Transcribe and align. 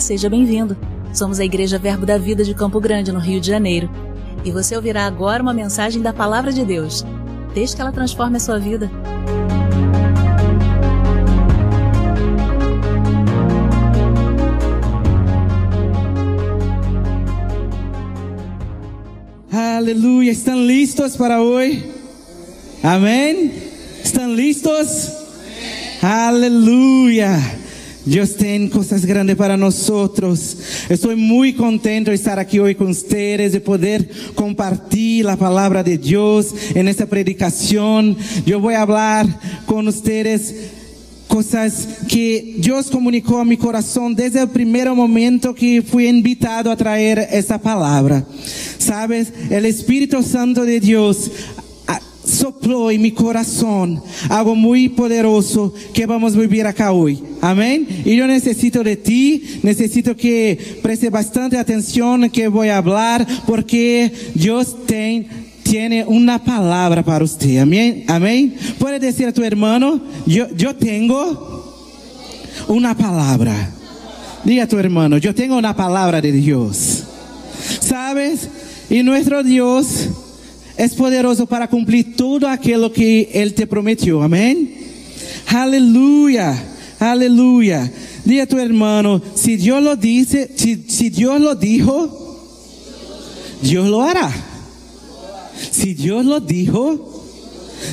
Seja 0.00 0.28
bem-vindo. 0.28 0.76
Somos 1.12 1.40
a 1.40 1.44
Igreja 1.44 1.78
Verbo 1.78 2.04
da 2.04 2.18
Vida 2.18 2.44
de 2.44 2.54
Campo 2.54 2.78
Grande, 2.80 3.10
no 3.10 3.18
Rio 3.18 3.40
de 3.40 3.46
Janeiro. 3.46 3.88
E 4.44 4.50
você 4.50 4.76
ouvirá 4.76 5.06
agora 5.06 5.42
uma 5.42 5.54
mensagem 5.54 6.02
da 6.02 6.12
Palavra 6.12 6.52
de 6.52 6.64
Deus. 6.64 7.04
Desde 7.54 7.74
que 7.74 7.82
ela 7.82 7.90
transforme 7.90 8.36
a 8.36 8.40
sua 8.40 8.58
vida. 8.58 8.90
Aleluia. 19.50 20.32
¿Están 20.32 20.66
listos 20.66 21.16
para 21.16 21.40
hoy? 21.40 21.90
Amén. 22.82 23.52
¿Están 24.04 24.36
listos? 24.36 25.12
Aleluya. 26.02 27.40
Dios 28.06 28.36
tiene 28.36 28.70
cosas 28.70 29.04
grandes 29.04 29.34
para 29.34 29.56
nosotros. 29.56 30.56
Estoy 30.88 31.16
muy 31.16 31.54
contento 31.54 32.12
de 32.12 32.14
estar 32.14 32.38
aquí 32.38 32.60
hoy 32.60 32.76
con 32.76 32.90
ustedes, 32.90 33.52
de 33.52 33.60
poder 33.60 34.08
compartir 34.36 35.24
la 35.24 35.36
palabra 35.36 35.82
de 35.82 35.98
Dios 35.98 36.54
en 36.76 36.86
esta 36.86 37.06
predicación. 37.06 38.16
Yo 38.46 38.60
voy 38.60 38.74
a 38.74 38.82
hablar 38.82 39.26
con 39.66 39.88
ustedes 39.88 40.54
cosas 41.26 41.88
que 42.08 42.54
Dios 42.58 42.90
comunicó 42.92 43.40
a 43.40 43.44
mi 43.44 43.56
corazón 43.56 44.14
desde 44.14 44.40
el 44.40 44.50
primer 44.50 44.88
momento 44.92 45.52
que 45.52 45.82
fui 45.82 46.06
invitado 46.06 46.70
a 46.70 46.76
traer 46.76 47.26
esta 47.32 47.58
palabra. 47.58 48.24
Sabes, 48.78 49.32
el 49.50 49.66
Espíritu 49.66 50.22
Santo 50.22 50.64
de 50.64 50.78
Dios 50.78 51.30
sopló 52.46 52.92
en 52.92 53.02
mi 53.02 53.10
corazón 53.10 54.00
algo 54.28 54.54
muy 54.54 54.88
poderoso 54.88 55.74
que 55.92 56.06
vamos 56.06 56.36
a 56.36 56.38
vivir 56.38 56.64
acá 56.64 56.92
hoy. 56.92 57.20
Amén. 57.40 57.88
Y 58.04 58.14
yo 58.14 58.28
necesito 58.28 58.84
de 58.84 58.96
ti, 58.96 59.42
necesito 59.64 60.16
que 60.16 60.78
preste 60.80 61.10
bastante 61.10 61.58
atención 61.58 62.30
que 62.30 62.46
voy 62.46 62.68
a 62.68 62.76
hablar 62.76 63.26
porque 63.48 64.12
Dios 64.34 64.76
tiene 64.86 66.04
una 66.06 66.44
palabra 66.44 67.04
para 67.04 67.24
usted. 67.24 67.58
Amén. 67.58 68.04
Amén. 68.06 68.54
Puede 68.78 69.00
decir 69.00 69.26
a 69.26 69.32
tu 69.32 69.42
hermano, 69.42 70.00
yo, 70.24 70.46
yo 70.56 70.76
tengo 70.76 71.74
una 72.68 72.96
palabra. 72.96 73.72
Diga 74.44 74.64
a 74.64 74.68
tu 74.68 74.78
hermano, 74.78 75.18
yo 75.18 75.34
tengo 75.34 75.58
una 75.58 75.74
palabra 75.74 76.20
de 76.20 76.30
Dios. 76.30 77.02
¿Sabes? 77.80 78.48
Y 78.88 79.02
nuestro 79.02 79.42
Dios 79.42 80.10
es 80.76 80.94
poderoso 80.94 81.46
para 81.46 81.68
cumplir 81.68 82.16
todo 82.16 82.48
aquello 82.48 82.92
que 82.92 83.30
Él 83.32 83.54
te 83.54 83.66
prometió. 83.66 84.22
Amén. 84.22 84.74
Aleluya. 85.46 86.62
Aleluya. 86.98 87.90
Diga 88.24 88.44
a 88.44 88.46
tu 88.46 88.58
hermano, 88.58 89.22
si 89.34 89.56
Dios 89.56 89.82
lo 89.82 89.96
dice, 89.96 90.50
si, 90.56 90.84
si 90.88 91.10
Dios 91.10 91.40
lo 91.40 91.54
dijo, 91.54 92.42
Dios 93.62 93.88
lo 93.88 94.02
hará. 94.02 94.30
Si 95.70 95.94
Dios 95.94 96.24
lo 96.24 96.40
dijo, 96.40 97.24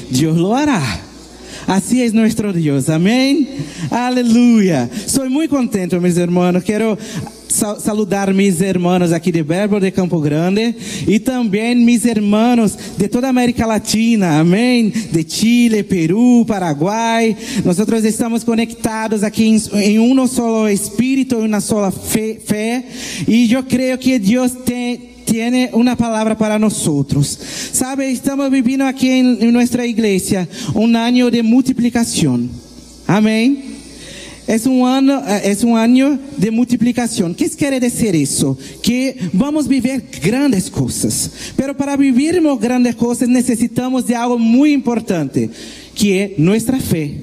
Dios 0.09 0.37
lo 0.37 0.55
hará. 0.55 1.02
Así 1.67 2.01
es 2.01 2.13
nuestro 2.13 2.51
Dios. 2.53 2.89
Amén. 2.89 3.47
Aleluya. 3.89 4.89
Soy 5.07 5.29
muy 5.29 5.47
contento, 5.47 5.99
mis 6.01 6.17
hermanos. 6.17 6.63
Quiero 6.63 6.97
sa- 7.47 7.79
saludar 7.79 8.33
mis 8.33 8.59
hermanos 8.61 9.11
aqui 9.13 9.31
de 9.31 9.43
Verbo 9.43 9.79
de 9.79 9.91
Campo 9.91 10.19
Grande 10.19 10.75
e 11.07 11.19
também 11.19 11.75
mis 11.75 12.05
hermanos 12.05 12.77
de 12.97 13.07
toda 13.07 13.27
a 13.27 13.29
América 13.29 13.65
Latina, 13.65 14.39
amém? 14.39 14.89
De 14.89 15.23
Chile, 15.27 15.83
Peru, 15.83 16.43
Paraguai. 16.45 17.35
Nós 17.63 17.77
estamos 18.03 18.43
conectados 18.43 19.23
aqui 19.23 19.45
em, 19.45 19.61
em 19.79 19.99
um 19.99 20.27
só 20.27 20.67
espírito, 20.69 21.35
em 21.35 21.47
uma 21.47 21.61
só 21.61 21.89
fé. 21.91 22.83
E 23.27 23.51
eu 23.53 23.63
creio 23.63 23.97
que 23.97 24.19
Deus 24.19 24.51
tem 24.65 25.12
tiene 25.25 25.69
una 25.73 25.95
palabra 25.95 26.37
para 26.37 26.59
nosotros. 26.59 27.39
Sabe, 27.71 28.11
estamos 28.11 28.49
viviendo 28.51 28.85
aquí 28.85 29.09
en, 29.09 29.53
nuestra 29.53 29.85
iglesia 29.85 30.47
un 30.73 30.95
año 30.95 31.29
de 31.29 31.43
multiplicación. 31.43 32.49
Amén. 33.07 33.73
Es 34.45 34.65
un, 34.65 34.85
año, 34.85 35.23
eh, 35.25 35.41
es 35.45 35.63
un 35.63 35.77
año 35.77 36.19
de 36.37 36.51
multiplicación. 36.51 37.33
¿Qué 37.33 37.49
quiere 37.49 37.79
decir 37.79 38.13
eso? 38.15 38.57
Que 38.81 39.17
vamos 39.31 39.65
a 39.65 39.69
vivir 39.69 40.03
grandes 40.21 40.69
cosas. 40.69 41.31
Pero 41.55 41.75
para 41.77 41.95
vivir 41.95 42.41
grandes 42.59 42.95
cosas 42.95 43.29
necesitamos 43.29 44.05
de 44.05 44.15
algo 44.15 44.37
muy 44.37 44.73
importante, 44.73 45.49
que 45.95 46.23
es 46.23 46.39
nuestra 46.39 46.77
fe. 46.79 47.21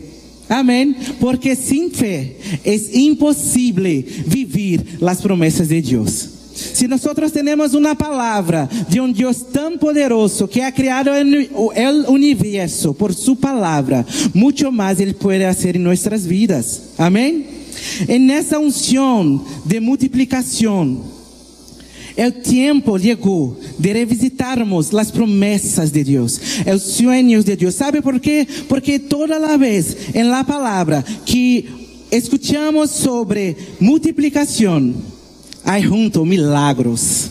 Amén. 0.48 0.96
Porque 1.20 1.54
sin 1.54 1.92
fe 1.92 2.38
es 2.64 2.94
imposible 2.94 4.04
vivir 4.26 4.98
las 5.00 5.20
promesas 5.20 5.68
de 5.68 5.82
Dios. 5.82 6.39
Si 6.72 6.86
nosotros 6.86 7.32
tenemos 7.32 7.74
una 7.74 7.96
palabra 7.96 8.68
de 8.88 9.00
un 9.00 9.12
Dios 9.12 9.50
tan 9.52 9.78
poderoso 9.78 10.48
que 10.48 10.62
ha 10.62 10.72
creado 10.72 11.14
el, 11.14 11.50
el 11.74 12.04
universo 12.08 12.92
por 12.92 13.14
su 13.14 13.36
palabra, 13.36 14.04
mucho 14.34 14.70
más 14.70 15.00
Él 15.00 15.14
puede 15.14 15.46
hacer 15.46 15.76
en 15.76 15.84
nuestras 15.84 16.26
vidas. 16.26 16.82
Amén. 16.98 17.46
En 18.06 18.30
esa 18.30 18.58
unción 18.58 19.42
de 19.64 19.80
multiplicación, 19.80 21.02
el 22.16 22.42
tiempo 22.42 22.98
llegó 22.98 23.56
de 23.78 23.92
revisitarmos 23.92 24.92
las 24.92 25.10
promesas 25.12 25.92
de 25.92 26.04
Dios, 26.04 26.40
los 26.66 26.82
sueños 26.82 27.46
de 27.46 27.56
Dios. 27.56 27.74
¿Sabe 27.74 28.02
por 28.02 28.20
qué? 28.20 28.46
Porque 28.68 28.98
toda 28.98 29.56
vez 29.56 29.96
en 30.12 30.28
la 30.28 30.44
palabra 30.44 31.04
que 31.24 31.66
escuchamos 32.10 32.90
sobre 32.90 33.56
multiplicación, 33.78 34.94
hay 35.64 35.84
junto 35.84 36.24
milagros. 36.24 37.30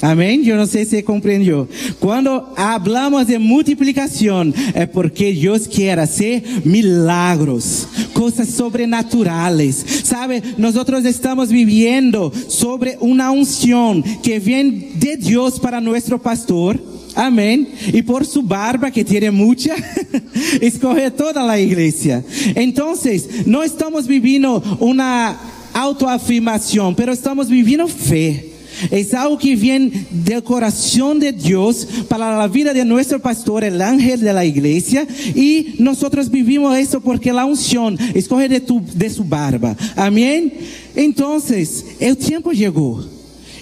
Amén. 0.00 0.44
Yo 0.44 0.56
no 0.56 0.66
sé 0.66 0.84
si 0.84 1.02
comprendió. 1.02 1.68
Cuando 1.98 2.52
hablamos 2.56 3.26
de 3.26 3.38
multiplicación 3.38 4.54
es 4.74 4.88
porque 4.88 5.32
Dios 5.32 5.66
quiere 5.66 6.02
hacer 6.02 6.42
milagros, 6.64 7.88
cosas 8.12 8.48
sobrenaturales. 8.48 9.84
Sabe, 10.04 10.42
nosotros 10.56 11.04
estamos 11.04 11.48
viviendo 11.48 12.32
sobre 12.48 12.96
una 13.00 13.30
unción 13.32 14.02
que 14.22 14.38
viene 14.38 14.92
de 14.94 15.16
Dios 15.16 15.58
para 15.58 15.80
nuestro 15.80 16.20
pastor. 16.20 16.80
Amén. 17.16 17.68
Y 17.92 18.02
por 18.02 18.24
su 18.24 18.42
barba, 18.42 18.92
que 18.92 19.04
tiene 19.04 19.32
mucha, 19.32 19.74
escoge 20.60 21.10
toda 21.10 21.42
la 21.42 21.58
iglesia. 21.58 22.24
Entonces, 22.54 23.46
no 23.46 23.64
estamos 23.64 24.06
viviendo 24.06 24.62
una 24.78 25.36
autoafirmación, 25.82 26.94
pero 26.94 27.12
estamos 27.12 27.48
viviendo 27.48 27.86
fe. 27.86 28.52
Es 28.90 29.12
algo 29.12 29.38
que 29.38 29.56
viene 29.56 30.06
del 30.10 30.42
corazón 30.42 31.18
de 31.18 31.32
Dios 31.32 31.86
para 32.08 32.36
la 32.36 32.46
vida 32.46 32.72
de 32.72 32.84
nuestro 32.84 33.20
pastor, 33.20 33.64
el 33.64 33.82
ángel 33.82 34.20
de 34.20 34.32
la 34.32 34.44
iglesia. 34.44 35.06
Y 35.34 35.74
nosotros 35.78 36.30
vivimos 36.30 36.76
eso 36.76 37.00
porque 37.00 37.32
la 37.32 37.44
unción 37.44 37.98
escoge 38.14 38.48
de, 38.48 38.60
tu, 38.60 38.80
de 38.94 39.10
su 39.10 39.24
barba. 39.24 39.76
Amén. 39.96 40.52
Entonces, 40.94 41.84
el 41.98 42.16
tiempo 42.16 42.52
llegó. 42.52 43.04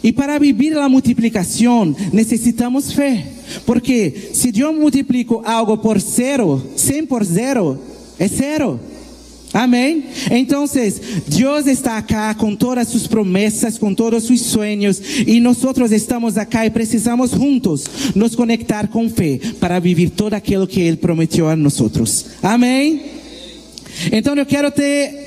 Y 0.03 0.13
para 0.13 0.39
vivir 0.39 0.75
la 0.75 0.89
multiplicación 0.89 1.97
necesitamos 2.13 2.95
fe. 2.95 3.25
Porque 3.65 4.31
si 4.33 4.53
yo 4.53 4.73
multiplico 4.73 5.43
algo 5.45 5.81
por 5.81 6.01
cero, 6.01 6.63
100 6.77 7.07
por 7.07 7.25
cero, 7.25 7.81
es 8.19 8.33
cero. 8.37 8.79
Amém? 9.57 10.05
Então, 10.31 10.67
Deus 11.27 11.67
está 11.67 11.97
acá 11.97 12.35
com 12.35 12.55
todas 12.55 12.89
suas 12.89 13.07
promessas, 13.07 13.79
com 13.79 13.95
todos 13.95 14.25
os 14.25 14.27
seus 14.27 14.43
sonhos, 14.43 15.01
e 15.27 15.41
nós 15.41 15.57
estamos 15.93 16.37
acá 16.37 16.67
e 16.67 16.71
precisamos 16.71 17.31
juntos 17.31 17.87
nos 18.15 18.37
conectar 18.37 18.87
com 18.89 19.09
fé 19.09 19.41
para 19.59 19.79
viver 19.81 20.11
todo 20.11 20.35
aquilo 20.35 20.67
que 20.67 20.79
Ele 20.83 20.99
prometeu 20.99 21.49
a 21.49 21.57
nós. 21.57 22.27
Amém? 22.43 23.01
Então, 24.13 24.35
eu 24.35 24.45
quero 24.45 24.71
te 24.71 25.27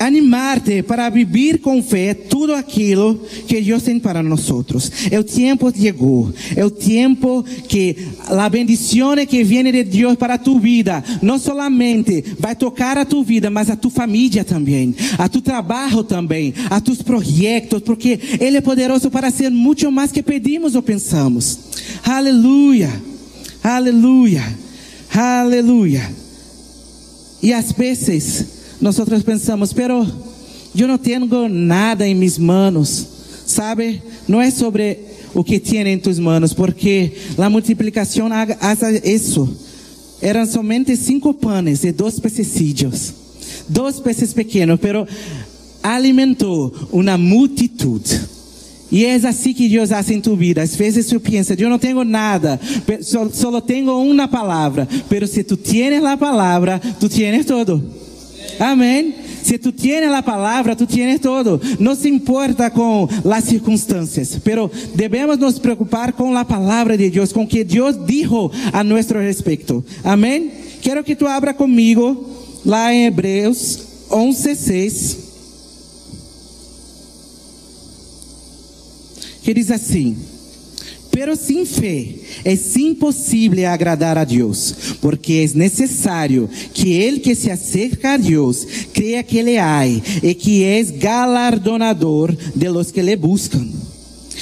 animar-te 0.00 0.82
para 0.82 1.10
viver 1.10 1.58
com 1.58 1.82
fé 1.82 2.14
tudo 2.14 2.54
aquilo 2.54 3.20
que 3.46 3.60
Deus 3.60 3.82
tem 3.82 4.00
para 4.00 4.22
nós. 4.22 4.48
O 4.48 5.22
tempo 5.22 5.70
chegou. 5.76 6.32
É 6.56 6.64
o 6.64 6.70
tempo 6.70 7.44
que 7.68 7.94
a 8.26 8.48
bendição 8.48 9.14
que 9.26 9.44
vem 9.44 9.70
de 9.70 9.84
Deus 9.84 10.16
para 10.16 10.38
tu 10.38 10.58
vida 10.58 11.04
não 11.20 11.38
solamente 11.38 12.24
vai 12.38 12.56
tocar 12.56 12.96
a 12.96 13.04
tu 13.04 13.22
vida, 13.22 13.50
mas 13.50 13.68
a 13.68 13.76
tu 13.76 13.90
família 13.90 14.42
também, 14.42 14.94
a 15.18 15.28
tu 15.28 15.42
trabalho 15.42 16.02
também, 16.02 16.54
a 16.70 16.80
tus 16.80 17.02
projetos, 17.02 17.82
porque 17.82 18.18
Ele 18.40 18.56
é 18.56 18.60
poderoso 18.62 19.10
para 19.10 19.30
ser 19.30 19.50
muito 19.50 19.90
mais 19.92 20.10
que 20.10 20.22
pedimos 20.22 20.74
ou 20.74 20.82
pensamos. 20.82 21.58
Aleluia, 22.02 22.90
aleluia, 23.62 24.44
aleluia. 25.14 26.10
E 27.42 27.52
às 27.52 27.72
vezes 27.72 28.59
nosotros 28.80 29.22
pensamos, 29.22 29.74
pero 29.74 30.06
yo 30.74 30.86
no 30.86 30.98
tengo 30.98 31.48
nada 31.48 32.06
en 32.06 32.18
mis 32.18 32.38
manos, 32.38 33.06
¿sabe? 33.44 34.02
No 34.26 34.40
es 34.40 34.54
sobre 34.54 35.10
o 35.34 35.44
que 35.44 35.60
tiene 35.60 35.92
en 35.92 36.00
tus 36.00 36.18
manos, 36.18 36.54
porque 36.54 37.14
la 37.36 37.48
multiplicación 37.48 38.32
hace 38.32 39.00
eso. 39.04 39.48
Eran 40.22 40.46
somente 40.46 40.96
cinco 40.96 41.32
panes 41.32 41.84
y 41.84 41.92
dos 41.92 42.20
pececillos, 42.20 43.12
dos 43.68 44.00
peces 44.00 44.34
pequeños, 44.34 44.78
pero 44.80 45.06
alimentou 45.82 46.72
uma 46.92 47.16
multitud. 47.16 48.02
E 48.92 49.04
é 49.04 49.14
assim 49.14 49.54
que 49.54 49.68
Deus 49.68 49.92
hace 49.92 50.14
em 50.14 50.20
tu 50.20 50.34
vida. 50.34 50.62
Às 50.62 50.74
vezes 50.74 51.06
tu 51.06 51.20
piensas, 51.20 51.58
eu 51.58 51.70
não 51.70 51.78
tenho 51.78 52.02
nada, 52.02 52.60
só, 53.32 53.60
tenho 53.60 53.96
uma 53.96 54.26
palavra. 54.26 54.88
Mas 55.08 55.30
se 55.30 55.44
tu 55.44 55.56
tienes 55.56 56.02
a 56.04 56.16
palavra, 56.16 56.80
tu 56.98 57.08
tienes 57.08 57.46
todo. 57.46 57.99
Amém. 58.58 59.14
Se 59.42 59.58
tu 59.58 59.72
tienes 59.72 60.10
a 60.10 60.22
palavra, 60.22 60.76
tu 60.76 60.86
tienes 60.86 61.20
todo. 61.20 61.60
Não 61.78 61.94
se 61.94 62.08
importa 62.08 62.70
com 62.70 63.08
as 63.30 63.44
circunstâncias, 63.44 64.38
pero 64.42 64.70
devemos 64.94 65.38
nos 65.38 65.58
preocupar 65.58 66.12
com 66.12 66.36
a 66.36 66.44
palavra 66.44 66.96
de 66.96 67.10
Deus, 67.10 67.32
com 67.32 67.42
o 67.42 67.46
que 67.46 67.64
Deus 67.64 67.96
dijo 68.06 68.50
a 68.72 68.84
nosso 68.84 69.14
respeito. 69.14 69.84
Amém? 70.04 70.50
Quero 70.82 71.04
que 71.04 71.16
tu 71.16 71.26
abra 71.26 71.54
comigo 71.54 72.26
lá 72.64 72.92
em 72.92 73.06
Hebreus 73.06 73.78
11, 74.10 74.54
6. 74.54 75.30
que 79.42 79.54
diz 79.54 79.70
assim: 79.70 80.16
Pero 81.10 81.36
sin 81.36 81.66
fe 81.66 82.20
es 82.44 82.76
imposible 82.76 83.66
agradar 83.66 84.16
a 84.16 84.24
Dios, 84.24 84.74
porque 85.00 85.42
es 85.42 85.54
necesario 85.54 86.48
que 86.72 87.08
el 87.08 87.20
que 87.20 87.34
se 87.34 87.50
acerca 87.50 88.14
a 88.14 88.18
Dios 88.18 88.66
crea 88.92 89.22
que 89.22 89.42
le 89.42 89.58
hay 89.58 90.02
y 90.22 90.34
que 90.34 90.78
es 90.78 90.98
galardonador 90.98 92.36
de 92.54 92.70
los 92.70 92.92
que 92.92 93.02
le 93.02 93.16
buscan. 93.16 93.70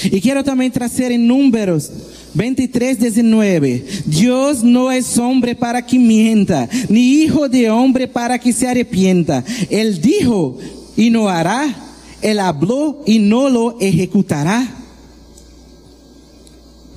Y 0.05 0.21
quiero 0.21 0.45
también 0.45 0.71
traer 0.71 1.13
en 1.13 1.27
números 1.27 1.91
23, 2.35 3.01
19. 3.01 3.85
Dios 4.07 4.63
no 4.63 4.93
es 4.93 5.19
hombre 5.19 5.55
para 5.55 5.85
que 5.85 5.99
mienta, 5.99 6.69
ni 6.89 7.23
hijo 7.23 7.49
de 7.49 7.71
hombre 7.71 8.07
para 8.07 8.39
que 8.39 8.53
se 8.53 8.69
arrepienta. 8.69 9.45
Él 9.71 10.01
dijo 10.01 10.59
y 10.97 11.11
no 11.11 11.29
hará, 11.29 11.75
él 12.23 12.39
habló 12.39 13.03
y 13.07 13.19
no 13.19 13.49
lo 13.49 13.81
ejecutará. 13.81 14.78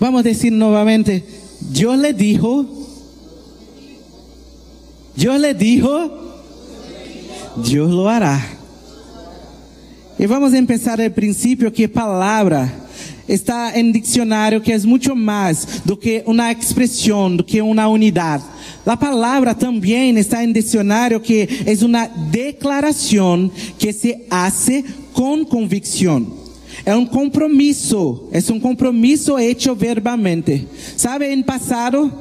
Vamos 0.02 0.22
a 0.22 0.24
decir 0.24 0.52
nuevamente, 0.52 1.24
Dios 1.60 1.96
le 1.96 2.12
dijo, 2.12 2.66
Dios 5.16 5.40
le 5.40 5.54
dijo, 5.54 6.10
Dios 7.58 7.92
lo 7.92 8.10
hará. 8.10 8.44
Y 10.18 10.26
vamos 10.26 10.54
a 10.54 10.58
empezar 10.58 11.00
el 11.00 11.12
principio 11.12 11.72
que 11.72 11.88
palabra 11.88 12.74
está 13.28 13.76
en 13.76 13.94
diccionario 13.94 14.60
que 14.60 14.74
es 14.74 14.88
mucho 14.88 15.16
más 15.16 15.86
do 15.86 16.00
que 16.00 16.24
una 16.26 16.50
expresión, 16.50 17.38
do 17.38 17.46
que 17.46 17.62
una 17.62 17.88
unidad. 17.88 18.42
La 18.84 18.98
palabra 18.98 19.56
también 19.56 20.18
está 20.18 20.42
en 20.42 20.52
diccionario 20.52 21.22
que 21.22 21.48
es 21.64 21.84
una 21.84 22.10
declaración 22.32 23.52
que 23.78 23.94
se 23.94 24.26
hace 24.32 24.84
con 25.14 25.46
convicción. 25.46 26.41
É 26.86 26.96
um 26.96 27.06
compromisso, 27.06 28.28
é 28.32 28.40
um 28.52 28.60
compromisso 28.60 29.38
hecho 29.38 29.76
verbalmente. 29.76 30.68
Sabe, 30.98 31.32
em 31.32 31.44
passado, 31.44 32.12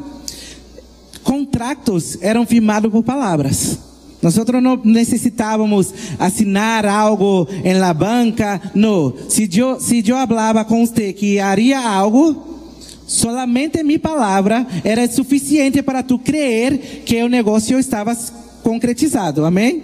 contratos 1.22 2.18
eram 2.20 2.46
firmados 2.46 2.90
por 2.90 3.02
palavras. 3.02 3.78
Nós 4.22 4.36
não 4.36 4.76
necessitávamos 4.84 5.94
assinar 6.18 6.84
algo 6.84 7.48
em 7.64 7.74
la 7.78 7.94
banca, 7.94 8.60
não. 8.74 9.14
Se 9.28 9.48
eu, 9.58 9.80
se 9.80 10.06
eu 10.06 10.16
falava 10.26 10.64
com 10.64 10.86
você 10.86 11.12
que 11.12 11.38
haria 11.38 11.80
algo, 11.80 12.60
solamente 13.06 13.82
minha 13.82 13.98
palavra 13.98 14.66
era 14.84 15.10
suficiente 15.10 15.82
para 15.82 16.02
tu 16.02 16.18
crer 16.18 17.02
que 17.06 17.22
o 17.22 17.28
negócio 17.28 17.78
estava 17.78 18.14
concretizado. 18.62 19.44
Amém? 19.46 19.82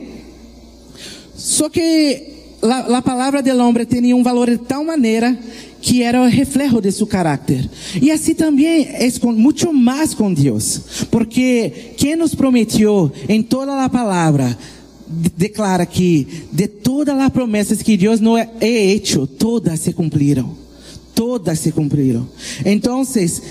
Só 1.35 1.71
que 1.71 2.36
la, 2.63 2.89
la 2.89 3.03
palabra 3.03 3.43
del 3.43 3.61
hombre 3.61 3.87
tenía 3.87 4.15
un 4.15 4.23
valor 4.23 4.51
de 4.51 4.59
tal 4.59 4.85
manera 4.85 5.39
que 5.87 6.05
era 6.05 6.23
o 6.23 6.29
reflejo 6.29 6.81
de 6.81 6.91
su 6.91 7.07
carácter. 7.07 7.69
Y 8.01 8.11
así 8.11 8.35
también 8.35 8.89
es 8.99 9.19
con, 9.19 9.39
mucho 9.39 9.73
más 9.73 10.17
Dios. 10.35 11.07
Porque 11.11 11.95
quien 11.99 12.19
nos 12.19 12.35
prometió 12.35 13.13
en 13.29 13.45
toda 13.45 13.77
la 13.77 13.89
palabra, 13.89 14.57
declara 15.37 15.87
que 15.87 16.27
de 16.51 16.67
todas 16.67 17.17
las 17.17 17.31
promesas 17.31 17.85
que 17.85 17.97
Dios 17.97 18.21
nos 18.21 18.41
ha 18.41 18.51
hecho, 18.61 19.27
todas 19.27 19.79
se 19.79 19.95
cumplieron. 19.95 20.55
Todas 21.15 21.61
se 21.61 21.73
cumplieron. 21.73 22.29
Entonces, 22.65 23.43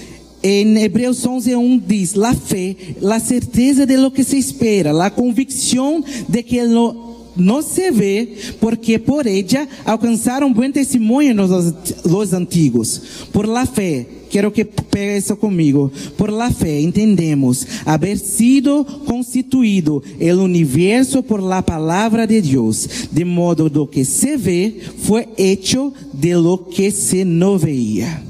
en 0.41 0.77
Hebreos 0.77 1.25
11.1 1.25 1.81
dice, 1.87 2.17
la 2.17 2.33
fe, 2.33 2.95
la 2.99 3.19
certeza 3.19 3.85
de 3.85 3.97
lo 3.97 4.13
que 4.13 4.23
se 4.23 4.37
espera, 4.37 4.93
la 4.93 5.13
convicción 5.13 6.03
de 6.27 6.43
que 6.43 6.63
lo 6.65 7.14
no 7.35 7.61
se 7.61 7.91
ve, 7.91 8.35
porque 8.59 8.99
por 8.99 9.27
ella 9.27 9.67
alcanzaron 9.83 10.53
buen 10.53 10.73
testimonio 10.73 11.33
los, 11.33 11.73
los 12.05 12.33
antiguos. 12.33 13.01
Por 13.31 13.47
la 13.47 13.65
fe, 13.65 14.07
quiero 14.29 14.51
que 14.51 14.65
pegue 14.65 15.17
eso 15.17 15.37
conmigo. 15.37 15.91
Por 16.17 16.31
la 16.31 16.51
fe 16.51 16.81
entendemos 16.81 17.67
haber 17.85 18.17
sido 18.17 18.85
constituido 19.05 20.01
el 20.19 20.39
universo 20.39 21.23
por 21.23 21.41
la 21.41 21.65
palabra 21.65 22.27
de 22.27 22.41
Dios, 22.41 22.89
de 23.11 23.25
modo 23.25 23.69
lo 23.69 23.89
que 23.89 24.05
se 24.05 24.37
ve 24.37 24.79
fue 25.03 25.29
hecho 25.37 25.93
de 26.13 26.33
lo 26.33 26.67
que 26.69 26.91
se 26.91 27.25
no 27.25 27.59
veía. 27.59 28.23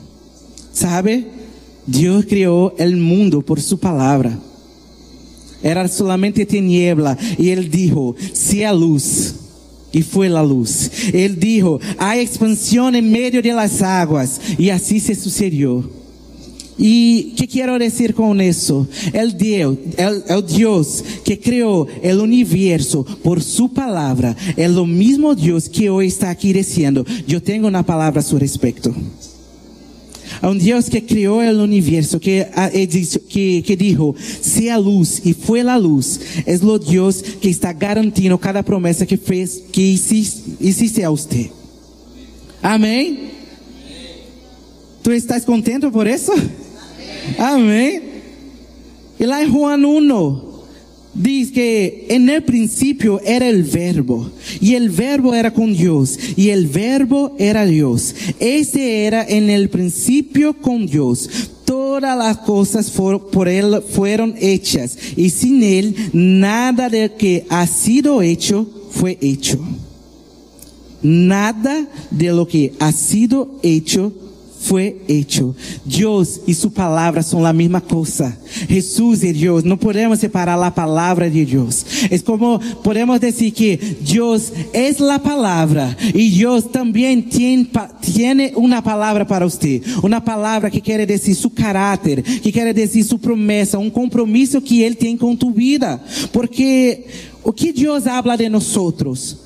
¿Sabe? 0.74 1.26
Dios 1.88 2.26
creó 2.28 2.74
el 2.78 2.98
mundo 2.98 3.42
por 3.42 3.62
su 3.62 3.80
palabra 3.80 4.40
era 5.66 5.88
solamente 5.88 6.46
tiniebla. 6.46 7.18
Y 7.38 7.50
él 7.50 7.70
dijo, 7.72 8.16
sea 8.34 8.72
luz. 8.72 9.34
Y 9.92 10.04
fue 10.04 10.30
la 10.30 10.44
luz. 10.44 10.92
Él 11.14 11.40
dijo, 11.40 11.80
hay 11.98 12.20
expansión 12.20 12.96
en 12.96 13.12
medio 13.12 13.42
de 13.42 13.52
las 13.52 13.82
aguas. 13.82 14.40
Y 14.58 14.70
así 14.70 15.00
se 15.00 15.16
sucedió. 15.16 15.84
¿Y 16.78 17.34
qué 17.36 17.48
quiero 17.48 17.80
decir 17.80 18.14
con 18.14 18.42
eso? 18.42 18.88
El 19.14 19.38
Dios, 19.38 19.78
el, 19.98 20.24
el, 20.28 20.46
Dios 20.46 21.04
que 21.24 21.40
creó 21.40 21.88
el 22.04 22.20
universo 22.20 23.06
por 23.24 23.42
su 23.42 23.74
palabra, 23.74 24.36
es 24.58 24.70
lo 24.70 24.86
mismo 24.86 25.34
Dios 25.36 25.70
que 25.70 25.90
hoy 25.90 26.08
está 26.08 26.30
aquí 26.30 26.52
diciendo, 26.52 27.06
yo 27.26 27.42
tengo 27.42 27.68
una 27.68 27.84
palabra 27.84 28.20
a 28.20 28.24
su 28.24 28.38
respecto. 28.38 28.94
A 30.42 30.50
um 30.50 30.58
Deus 30.58 30.90
que 30.90 31.02
criou 31.02 31.40
o 31.40 31.64
universo, 31.64 32.20
que, 32.20 32.46
que, 33.28 33.62
que 33.62 33.76
dijo, 33.76 34.16
sea 34.42 34.78
luz, 34.78 35.22
e 35.26 35.34
foi 35.34 35.62
a 35.62 35.76
luz. 35.76 36.20
É 36.46 36.56
o 36.56 36.78
Deus 36.78 37.22
que 37.22 37.50
está 37.50 37.72
garantindo 37.72 38.38
cada 38.38 38.64
promessa 38.64 39.06
que 39.06 39.18
fez, 39.18 39.64
que 39.72 39.94
existe 40.62 41.04
a 41.04 41.10
você. 41.10 41.52
Amém? 42.62 43.32
Tu 45.04 45.12
estás 45.12 45.46
contento 45.46 45.92
por 45.92 46.08
isso? 46.08 46.32
Amém? 47.38 48.02
E 49.20 49.26
lá 49.26 49.44
em 49.44 49.52
Juan 49.52 49.78
1, 49.78 50.55
diz 51.16 51.52
que 51.52 52.06
en 52.10 52.30
el 52.30 52.44
principio 52.44 53.20
era 53.22 53.48
el 53.48 53.64
verbo 53.64 54.30
y 54.60 54.76
el 54.76 54.90
verbo 54.90 55.34
era 55.34 55.52
con 55.52 55.74
Dios 55.74 56.20
y 56.36 56.50
el 56.50 56.68
verbo 56.68 57.36
era 57.40 57.66
Dios. 57.66 58.14
Ese 58.40 59.06
era 59.06 59.26
en 59.26 59.50
el 59.50 59.70
principio 59.70 60.54
con 60.54 60.86
Dios. 60.86 61.30
Todas 61.64 62.16
las 62.18 62.38
cosas 62.40 62.92
por 62.92 63.48
él 63.48 63.82
fueron 63.90 64.36
hechas 64.40 64.98
y 65.16 65.30
sin 65.30 65.64
él 65.64 65.96
nada 66.14 66.90
de 66.90 67.14
que 67.14 67.46
ha 67.50 67.66
sido 67.66 68.22
hecho 68.22 68.68
fue 68.92 69.18
hecho. 69.22 69.58
Nada 71.02 71.88
de 72.12 72.28
lo 72.30 72.48
que 72.48 72.74
ha 72.80 72.92
sido 72.92 73.60
hecho 73.64 74.14
fue 74.66 74.98
hecho. 75.08 75.56
Dios 75.86 76.42
y 76.48 76.54
su 76.56 76.74
palabra 76.74 77.22
son 77.22 77.44
la 77.44 77.54
misma 77.54 77.82
cosa. 77.82 78.36
Jesús 78.68 79.24
y 79.24 79.32
Dios, 79.32 79.64
no 79.64 79.78
podemos 79.78 80.20
separar 80.20 80.58
la 80.58 80.74
palabra 80.74 81.30
de 81.30 81.46
Dios. 81.46 81.86
Es 82.10 82.24
como 82.24 82.60
podemos 82.84 83.20
decir 83.20 83.54
que 83.54 83.78
Dios 84.02 84.52
es 84.74 85.00
la 85.00 85.22
palabra 85.22 85.96
y 86.14 86.30
Dios 86.32 86.72
también 86.72 87.30
tiene, 87.30 87.70
tiene 88.02 88.54
una 88.56 88.84
palabra 88.84 89.28
para 89.28 89.46
usted. 89.46 89.84
Una 90.02 90.24
palabra 90.24 90.72
que 90.72 90.82
quiere 90.82 91.06
decir 91.06 91.36
su 91.36 91.54
carácter, 91.54 92.24
que 92.24 92.52
quiere 92.52 92.74
decir 92.74 93.06
su 93.06 93.20
promesa, 93.20 93.78
un 93.78 93.92
compromiso 93.92 94.64
que 94.64 94.86
Él 94.88 94.98
tiene 94.98 95.20
con 95.20 95.38
tu 95.38 95.52
vida. 95.52 96.04
Porque 96.32 97.06
o 97.44 97.54
que 97.54 97.72
Dios 97.72 98.08
habla 98.08 98.36
de 98.36 98.50
nosotros? 98.50 99.45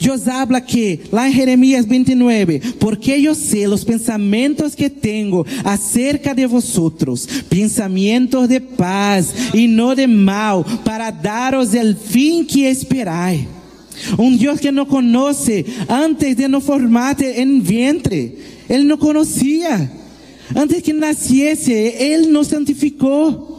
Dios 0.00 0.26
habla 0.26 0.62
que, 0.62 1.00
lá 1.12 1.28
em 1.28 1.32
Jeremias 1.32 1.84
29, 1.84 2.74
porque 2.80 3.12
eu 3.12 3.34
sei 3.34 3.66
os 3.66 3.84
pensamentos 3.84 4.74
que 4.74 4.88
tenho 4.88 5.44
acerca 5.62 6.34
de 6.34 6.46
vosotros, 6.46 7.26
pensamentos 7.50 8.48
de 8.48 8.60
paz 8.60 9.52
e 9.52 9.68
não 9.68 9.94
de 9.94 10.06
mal, 10.06 10.64
para 10.82 11.10
daros 11.10 11.74
el 11.74 11.94
fim 11.94 12.42
que 12.42 12.62
esperai. 12.62 13.46
Um 14.18 14.34
Deus 14.34 14.58
que 14.58 14.70
não 14.70 14.86
conhece 14.86 15.66
antes 15.86 16.34
de 16.34 16.48
nos 16.48 16.64
formar 16.64 17.20
em 17.20 17.60
vientre, 17.60 18.38
Ele 18.70 18.84
não 18.84 18.96
conhecia. 18.96 19.92
Antes 20.56 20.80
que 20.80 20.94
nascesse, 20.94 21.72
Ele 21.72 22.28
nos 22.28 22.46
santificou. 22.46 23.49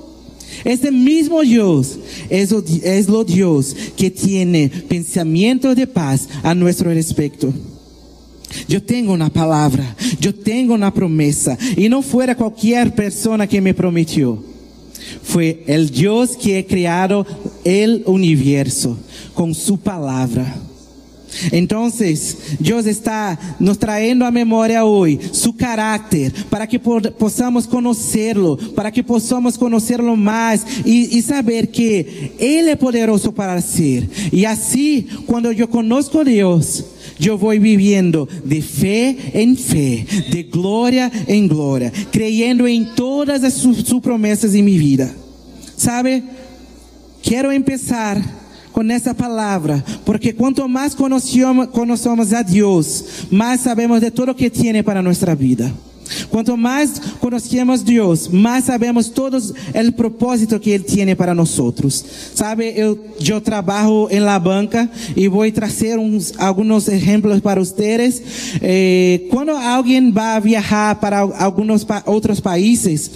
Ese 0.63 0.91
mismo 0.91 1.41
Dios 1.41 1.97
es, 2.29 2.51
es 2.83 3.07
lo 3.07 3.23
Dios 3.23 3.75
que 3.95 4.11
tiene 4.11 4.69
pensamiento 4.69 5.73
de 5.75 5.87
paz 5.87 6.27
a 6.43 6.53
nuestro 6.53 6.91
respecto. 6.91 7.53
Yo 8.67 8.83
tengo 8.83 9.13
una 9.13 9.29
palabra, 9.29 9.95
yo 10.19 10.33
tengo 10.35 10.73
una 10.73 10.93
promesa, 10.93 11.57
y 11.77 11.87
no 11.87 12.01
fuera 12.01 12.35
cualquier 12.35 12.93
persona 12.93 13.47
que 13.47 13.61
me 13.61 13.73
prometió. 13.73 14.43
Fue 15.23 15.63
el 15.67 15.89
Dios 15.89 16.35
que 16.37 16.59
ha 16.59 16.65
creado 16.65 17.25
el 17.63 18.03
universo 18.05 18.97
con 19.33 19.53
su 19.53 19.77
palabra. 19.79 20.55
Entonces, 21.51 22.37
Dios 22.59 22.85
está 22.85 23.37
nos 23.59 23.77
trayendo 23.77 24.25
a 24.25 24.31
memoria 24.31 24.85
hoy 24.85 25.19
su 25.31 25.53
carácter 25.53 26.31
para 26.49 26.67
que 26.67 26.79
possamos 26.79 27.65
conhecerlo, 27.65 28.57
para 28.75 28.91
que 28.91 29.03
possamos 29.03 29.57
conhecerlo 29.57 30.15
mais 30.17 30.65
e, 30.85 31.21
saber 31.21 31.67
que 31.67 32.33
Ele 32.39 32.71
é 32.71 32.75
poderoso 32.75 33.31
para 33.31 33.61
ser. 33.61 34.09
E 34.31 34.45
assim, 34.45 35.05
quando 35.25 35.51
eu 35.51 35.67
conozco 35.67 36.19
a 36.19 36.23
Deus, 36.23 36.83
eu 37.19 37.37
vou 37.37 37.51
vivendo 37.51 38.27
de 38.43 38.61
fé 38.61 39.15
em 39.33 39.55
fé, 39.55 40.05
de 40.29 40.43
glória 40.43 41.11
em 41.27 41.47
glória, 41.47 41.91
creyendo 42.11 42.67
em 42.67 42.83
todas 42.83 43.43
as 43.43 43.53
suas 43.53 43.83
promessas 44.01 44.55
em 44.55 44.63
minha 44.63 44.79
vida. 44.79 45.15
Sabe? 45.77 46.23
Quero 47.21 47.49
começar 47.49 48.40
com 48.71 48.81
essa 48.83 49.13
palavra, 49.13 49.83
porque 50.05 50.33
quanto 50.33 50.67
mais 50.67 50.95
conhecemos, 50.95 52.33
a 52.33 52.41
Deus, 52.41 53.03
mais 53.29 53.61
sabemos 53.61 53.99
de 53.99 54.11
tudo 54.11 54.35
que 54.35 54.49
tem 54.49 54.81
para 54.83 55.01
nossa 55.01 55.35
vida. 55.35 55.71
Quanto 56.29 56.55
mais 56.57 56.99
conhecemos 57.19 57.81
Deus, 57.81 58.27
mais 58.27 58.65
sabemos 58.65 59.09
todos 59.09 59.51
o 59.51 59.91
propósito 59.91 60.59
que 60.59 60.69
Ele 60.71 60.83
tem 60.83 61.15
para 61.15 61.33
nós. 61.33 61.51
Sabe, 62.33 62.73
eu, 62.75 62.97
eu 63.25 63.41
trabalho 63.41 64.07
em 64.09 64.19
la 64.19 64.39
banca 64.39 64.89
e 65.15 65.27
vou 65.27 65.49
trazer 65.51 65.97
uns, 65.97 66.33
alguns 66.37 66.87
exemplos 66.87 67.39
para 67.39 67.59
vocês. 67.59 68.21
Eh, 68.61 69.21
quando 69.29 69.51
alguém 69.51 70.11
vai 70.11 70.39
viajar 70.41 70.95
para 70.95 71.19
alguns 71.19 71.83
pa 71.83 72.03
outros 72.05 72.39
países, 72.39 73.11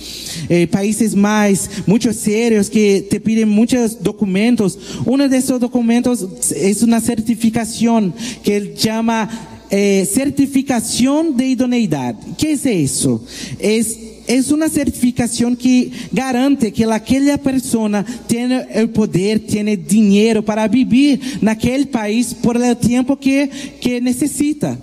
eh, 0.50 0.66
países 0.68 1.14
mais 1.14 1.70
muito 1.88 2.12
sérios 2.14 2.70
que 2.70 3.02
te 3.10 3.20
pedem 3.20 3.46
muitos 3.46 3.96
documentos, 3.96 4.78
um 5.06 5.18
desses 5.28 5.60
documentos 5.60 6.52
é 6.52 6.86
uma 6.86 7.00
certificação 7.00 8.14
que 8.44 8.52
ele 8.52 8.74
chama 8.76 9.30
eh, 9.70 10.08
certificación 10.12 11.36
de 11.36 11.48
idoneidad. 11.48 12.16
¿Qué 12.38 12.54
es 12.54 12.66
eso? 12.66 13.24
Es 13.60 13.98
es 14.28 14.52
una 14.52 14.70
certificación 14.70 15.56
que 15.56 15.92
garante 16.12 16.72
que 16.74 16.86
aquella 16.86 17.38
persona 17.38 18.06
tiene 18.28 18.66
el 18.72 18.90
poder, 18.90 19.40
tiene 19.40 19.78
dinero 19.78 20.44
para 20.44 20.68
vivir 20.68 21.20
en 21.42 21.48
aquel 21.48 21.88
país 21.88 22.34
por 22.34 22.58
el 22.58 22.78
tiempo 22.78 23.20
que, 23.20 23.50
que 23.80 24.02
necesita. 24.02 24.78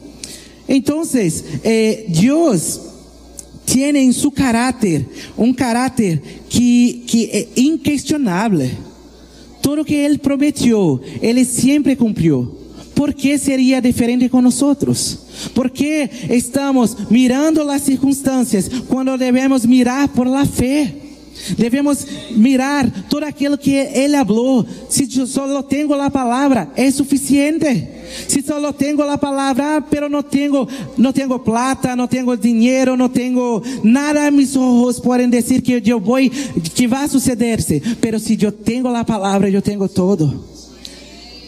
Entonces, 0.68 1.44
eh, 1.64 2.06
Dios 2.08 2.80
tiene 3.64 4.02
en 4.02 4.12
su 4.12 4.30
carácter 4.30 5.06
un 5.36 5.52
carácter 5.54 6.22
que, 6.48 7.02
que 7.06 7.30
es 7.32 7.62
incuestionable. 7.62 8.70
Todo 9.60 9.76
lo 9.76 9.84
que 9.84 10.06
Él 10.06 10.18
prometió, 10.18 11.00
Él 11.20 11.44
siempre 11.46 11.96
cumplió. 11.96 12.61
¿Por 13.02 13.16
qué 13.16 13.36
sería 13.36 13.80
diferente 13.80 14.30
con 14.30 14.44
nosotros? 14.44 15.18
¿Por 15.56 15.72
qué 15.72 16.08
estamos 16.28 16.96
mirando 17.10 17.64
las 17.64 17.82
circunstancias 17.82 18.70
cuando 18.86 19.18
debemos 19.18 19.66
mirar 19.66 20.08
por 20.12 20.28
la 20.28 20.46
fe? 20.46 20.94
Devemos 21.58 22.06
mirar 22.36 23.08
todo 23.08 23.26
aquilo 23.26 23.58
que 23.58 23.90
Ele 23.92 24.16
falou. 24.24 24.64
Se 24.88 25.10
só 25.26 25.64
tenho 25.64 25.92
a 26.00 26.10
palavra, 26.10 26.70
é 26.76 26.92
suficiente. 26.92 27.88
Se 28.28 28.40
só 28.40 28.72
tenho 28.72 29.02
a 29.02 29.18
palavra, 29.18 29.78
ah, 29.78 29.80
pero 29.80 30.08
não 30.08 30.22
tenho, 30.22 30.68
não 30.96 31.12
tenho 31.12 31.36
plata, 31.40 31.96
não 31.96 32.06
tenho 32.06 32.36
dinheiro, 32.36 32.96
não 32.96 33.08
tenho 33.08 33.60
nada, 33.82 34.30
meus 34.30 34.54
olhos 34.54 35.00
podem 35.00 35.28
dizer 35.28 35.60
que 35.60 35.82
eu 35.84 35.98
vou, 35.98 36.18
que 36.72 36.86
vai 36.86 37.08
suceder-se. 37.08 37.80
Pero 38.00 38.20
se 38.20 38.38
eu 38.40 38.52
tenho 38.52 38.86
a 38.94 39.04
palavra, 39.04 39.50
eu 39.50 39.60
tenho 39.60 39.88
todo. 39.88 40.51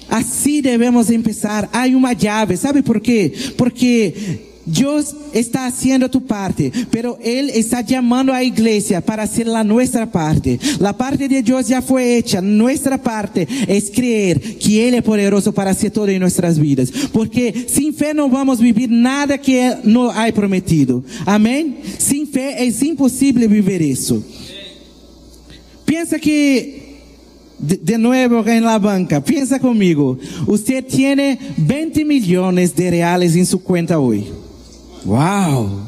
Assim 0.09 0.61
devemos 0.61 1.07
começar. 1.07 1.69
Há 1.73 1.87
uma 1.87 2.15
chave, 2.19 2.57
¿sabe 2.57 2.83
por 2.83 3.01
quê? 3.01 3.33
Porque 3.57 4.53
Deus 4.67 5.15
está 5.35 5.71
fazendo 5.71 6.09
tu 6.09 6.23
parte, 6.23 6.73
pero 6.91 7.19
Ele 7.21 7.53
está 7.53 7.85
chamando 7.87 8.33
a 8.33 8.43
igreja 8.43 9.03
para 9.03 9.27
ser 9.27 9.49
a 9.49 9.63
nossa 9.63 10.07
parte. 10.07 10.59
A 10.83 10.93
parte 10.95 11.29
de 11.29 11.43
Deus 11.43 11.67
já 11.67 11.83
foi 11.83 12.03
hecha, 12.03 12.41
nossa 12.41 12.97
parte 12.97 13.47
é 13.69 13.81
crer 13.81 14.39
que 14.39 14.79
Ele 14.79 14.97
é 14.97 15.03
poderoso 15.03 15.53
para 15.53 15.71
hacer 15.71 15.91
todo 15.91 16.09
em 16.09 16.19
nossas 16.19 16.57
vidas. 16.57 16.91
Porque 17.13 17.67
sem 17.69 17.93
fé 17.93 18.15
não 18.15 18.31
vamos 18.31 18.59
viver 18.59 18.89
nada 18.89 19.37
que 19.37 19.53
Ele 19.53 19.77
não 19.85 20.11
ha 20.11 20.33
prometido. 20.33 21.05
Amém? 21.27 21.77
Sem 21.99 22.25
fé 22.25 22.65
é 22.65 22.67
impossível 22.67 23.49
viver 23.49 23.83
isso. 23.83 24.25
Pensa 25.85 26.19
que 26.19 26.84
de, 27.59 27.99
nuevo 27.99 28.47
en 28.47 28.65
la 28.65 28.79
banca, 28.79 29.23
piensa 29.23 29.59
conmigo, 29.59 30.19
usted 30.47 30.85
tiene 30.85 31.39
20 31.57 32.05
millones 32.05 32.75
de 32.75 32.91
reales 32.91 33.37
en 33.37 33.47
su 33.47 33.63
cuenta 33.63 33.99
hoy. 33.99 34.27
Wow. 35.05 35.81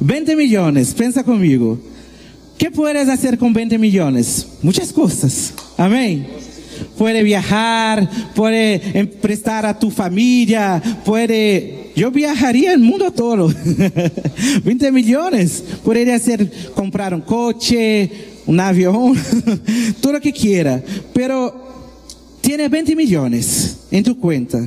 20 0.00 0.36
millones, 0.36 0.94
piensa 0.94 1.22
conmigo. 1.22 1.78
¿Qué 2.58 2.70
puedes 2.70 3.08
hacer 3.08 3.38
con 3.38 3.52
20 3.52 3.78
millones? 3.78 4.46
Muchas 4.62 4.92
cosas. 4.92 5.54
Amén. 5.76 6.26
Puede 6.96 7.22
viajar, 7.22 8.08
puede 8.34 9.06
prestar 9.20 9.66
a 9.66 9.78
tu 9.78 9.90
familia, 9.90 10.82
puede... 11.04 11.90
Yo 11.96 12.10
viajaría 12.10 12.72
el 12.72 12.80
mundo 12.80 13.10
todo. 13.10 13.52
20 14.64 14.92
millones. 14.92 15.64
Podría 15.84 16.14
hacer 16.14 16.50
comprar 16.74 17.14
un 17.14 17.20
coche, 17.22 18.29
un 18.46 18.60
avión, 18.60 19.14
todo 20.00 20.14
lo 20.14 20.20
que 20.20 20.32
quiera, 20.32 20.82
pero 21.12 21.68
tiene 22.40 22.68
20 22.68 22.96
millones 22.96 23.76
en 23.90 24.02
tu 24.02 24.18
cuenta, 24.18 24.66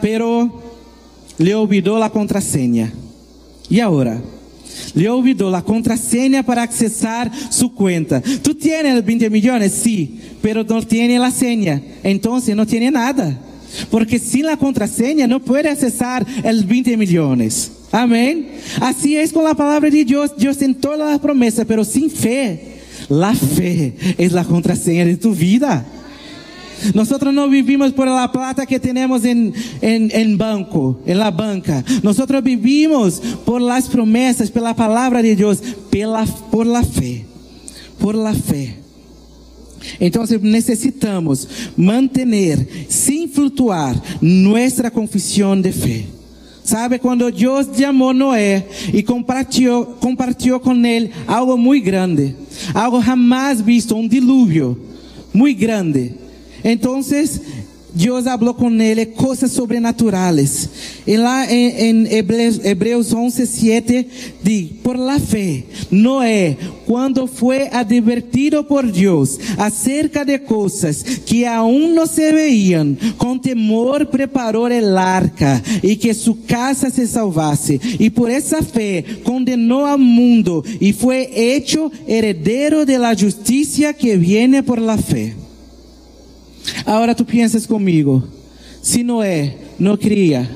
pero 0.00 0.62
le 1.38 1.54
olvidó 1.54 1.98
la 1.98 2.10
contraseña. 2.10 2.92
¿Y 3.68 3.80
ahora? 3.80 4.20
Le 4.94 5.08
olvidó 5.08 5.50
la 5.50 5.62
contraseña 5.62 6.42
para 6.42 6.62
accesar 6.62 7.30
su 7.50 7.72
cuenta. 7.74 8.20
¿Tú 8.42 8.54
tienes 8.54 9.04
20 9.04 9.30
millones? 9.30 9.72
Sí, 9.72 10.20
pero 10.42 10.64
no 10.64 10.82
tiene 10.82 11.18
la 11.18 11.30
seña. 11.30 11.80
Entonces 12.02 12.56
no 12.56 12.66
tiene 12.66 12.90
nada. 12.90 13.38
Porque 13.90 14.18
sin 14.18 14.46
la 14.46 14.56
contraseña 14.56 15.26
no 15.26 15.40
puede 15.40 15.68
accesar 15.68 16.26
el 16.42 16.64
20 16.64 16.96
millones. 16.96 17.72
Amém? 17.92 18.46
Assim 18.80 19.16
é 19.16 19.26
com 19.28 19.46
a 19.46 19.54
palavra 19.54 19.90
de 19.90 20.04
Deus. 20.04 20.30
Deus 20.36 20.56
tem 20.56 20.72
todas 20.72 21.08
as 21.08 21.18
promessas, 21.18 21.64
pero 21.66 21.84
sem 21.84 22.08
fé, 22.08 22.78
la 23.08 23.34
fé 23.34 23.92
é 24.16 24.26
a 24.26 24.44
contraseña 24.44 25.04
de 25.04 25.16
tu 25.16 25.32
vida. 25.32 25.84
Nosotros 26.94 27.34
no 27.34 27.48
vivimos 27.48 27.92
por 27.92 28.08
la 28.08 28.32
plata 28.32 28.64
que 28.64 28.80
tenemos 28.80 29.24
en, 29.24 29.52
en, 29.82 30.10
en, 30.12 30.38
banco, 30.38 31.00
en 31.04 31.18
la 31.18 31.30
banca. 31.30 31.84
Nosotros 32.02 32.42
vivimos 32.42 33.20
por 33.44 33.60
las 33.60 33.88
promesas, 33.88 34.50
por 34.50 34.62
la 34.62 34.74
palabra 34.74 35.20
de 35.20 35.36
Dios, 35.36 35.58
pela, 35.90 36.24
por 36.50 36.66
la 36.66 36.82
fe. 36.82 37.26
Por 37.98 38.14
la 38.14 38.32
fe. 38.32 38.76
Entonces 39.98 40.40
necesitamos 40.40 41.48
mantener, 41.76 42.66
sin 42.88 43.28
flutuar, 43.28 44.00
nuestra 44.20 44.90
confesión 44.90 45.60
de 45.60 45.72
fe. 45.72 46.19
Sabe 46.70 47.00
quando 47.00 47.32
Deus 47.32 47.66
chamou 47.76 48.14
Noé 48.14 48.64
e 48.94 49.02
compartilhou, 49.02 49.86
compartilhou 49.86 50.60
com 50.60 50.72
ele 50.86 51.10
algo 51.26 51.56
muito 51.56 51.84
grande, 51.84 52.36
algo 52.72 53.02
jamais 53.02 53.60
visto, 53.60 53.96
um 53.96 54.06
dilúvio 54.06 54.80
muito 55.34 55.58
grande. 55.58 56.14
Então, 56.62 57.02
Deus 57.94 58.24
falou 58.24 58.54
com 58.54 58.70
ele 58.80 59.06
coisas 59.06 59.52
sobrenaturais. 59.52 60.68
E 61.06 61.16
lá 61.16 61.50
em, 61.50 61.68
em 61.68 62.14
Hebreus, 62.14 62.60
Hebreus 62.64 63.12
11, 63.12 63.46
7, 63.46 64.06
diz: 64.42 64.70
Por 64.82 64.96
la 64.96 65.18
fé, 65.18 65.64
Noé, 65.90 66.56
quando 66.86 67.26
foi 67.26 67.68
advertido 67.68 68.64
por 68.64 68.90
Deus 68.90 69.38
acerca 69.58 70.24
de 70.24 70.38
coisas 70.38 71.02
que 71.02 71.44
aún 71.44 71.94
não 71.94 72.06
se 72.06 72.32
veíam, 72.32 72.96
com 73.16 73.38
temor 73.38 74.06
preparou 74.06 74.68
el 74.68 74.96
arca 74.96 75.62
e 75.82 75.96
que 75.96 76.12
sua 76.14 76.36
casa 76.46 76.90
se 76.90 77.06
salvasse. 77.06 77.80
E 77.98 78.10
por 78.10 78.30
essa 78.30 78.62
fé 78.62 79.04
condenou 79.24 79.84
ao 79.84 79.98
mundo 79.98 80.64
e 80.80 80.92
foi 80.92 81.30
hecho 81.34 81.90
heredero 82.06 82.84
de 82.84 82.98
la 82.98 83.14
justiça 83.14 83.92
que 83.92 84.16
viene 84.16 84.62
por 84.62 84.78
la 84.78 84.96
fé. 84.96 85.34
Agora 86.84 87.14
tu 87.14 87.24
pensas 87.24 87.66
comigo, 87.66 88.22
se 88.82 89.02
Noé 89.02 89.56
não 89.78 89.96
queria, 89.96 90.50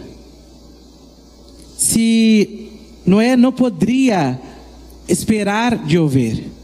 se 1.77 2.71
Noé 3.07 3.37
não 3.37 3.53
poderia 3.53 4.41
esperar 5.09 5.77
de 5.85 5.99
ouvir, 5.99 6.55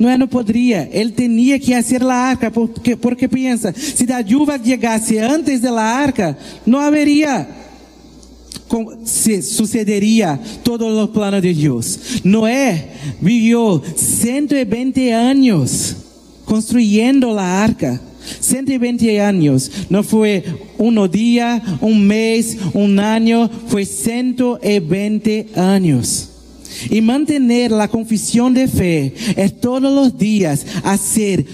No, 0.00 0.16
no 0.16 0.26
podría. 0.26 0.88
Él 0.90 1.12
tenía 1.12 1.58
que 1.58 1.74
hacer 1.74 2.02
la 2.02 2.30
arca 2.30 2.50
porque, 2.50 2.96
porque 2.96 3.28
piensa, 3.28 3.70
si 3.74 4.06
la 4.06 4.22
lluvia 4.22 4.56
llegase 4.56 5.20
antes 5.20 5.60
de 5.60 5.70
la 5.70 6.00
arca, 6.00 6.38
no 6.64 6.80
habría 6.80 7.46
se 9.04 9.42
sucedería 9.42 10.40
todos 10.62 10.92
los 10.92 11.10
planos 11.10 11.42
de 11.42 11.52
Dios. 11.52 11.98
Noé 12.24 12.88
vivió 13.20 13.82
120 13.94 15.12
años 15.12 15.96
construyendo 16.44 17.34
la 17.34 17.62
arca. 17.62 18.00
120 18.40 19.20
años. 19.20 19.70
No 19.88 20.02
fue 20.02 20.44
un 20.78 21.10
día, 21.10 21.78
un 21.80 22.06
mes, 22.06 22.58
un 22.74 22.98
año, 22.98 23.50
fue 23.68 23.84
120 23.84 25.48
años. 25.56 26.28
Y 26.88 27.00
mantener 27.00 27.70
la 27.70 27.88
confesión 27.88 28.54
de 28.54 28.68
fe 28.68 29.14
es 29.36 29.60
todos 29.60 29.82
los 29.82 30.16
días 30.16 30.64
hacer 30.84 31.44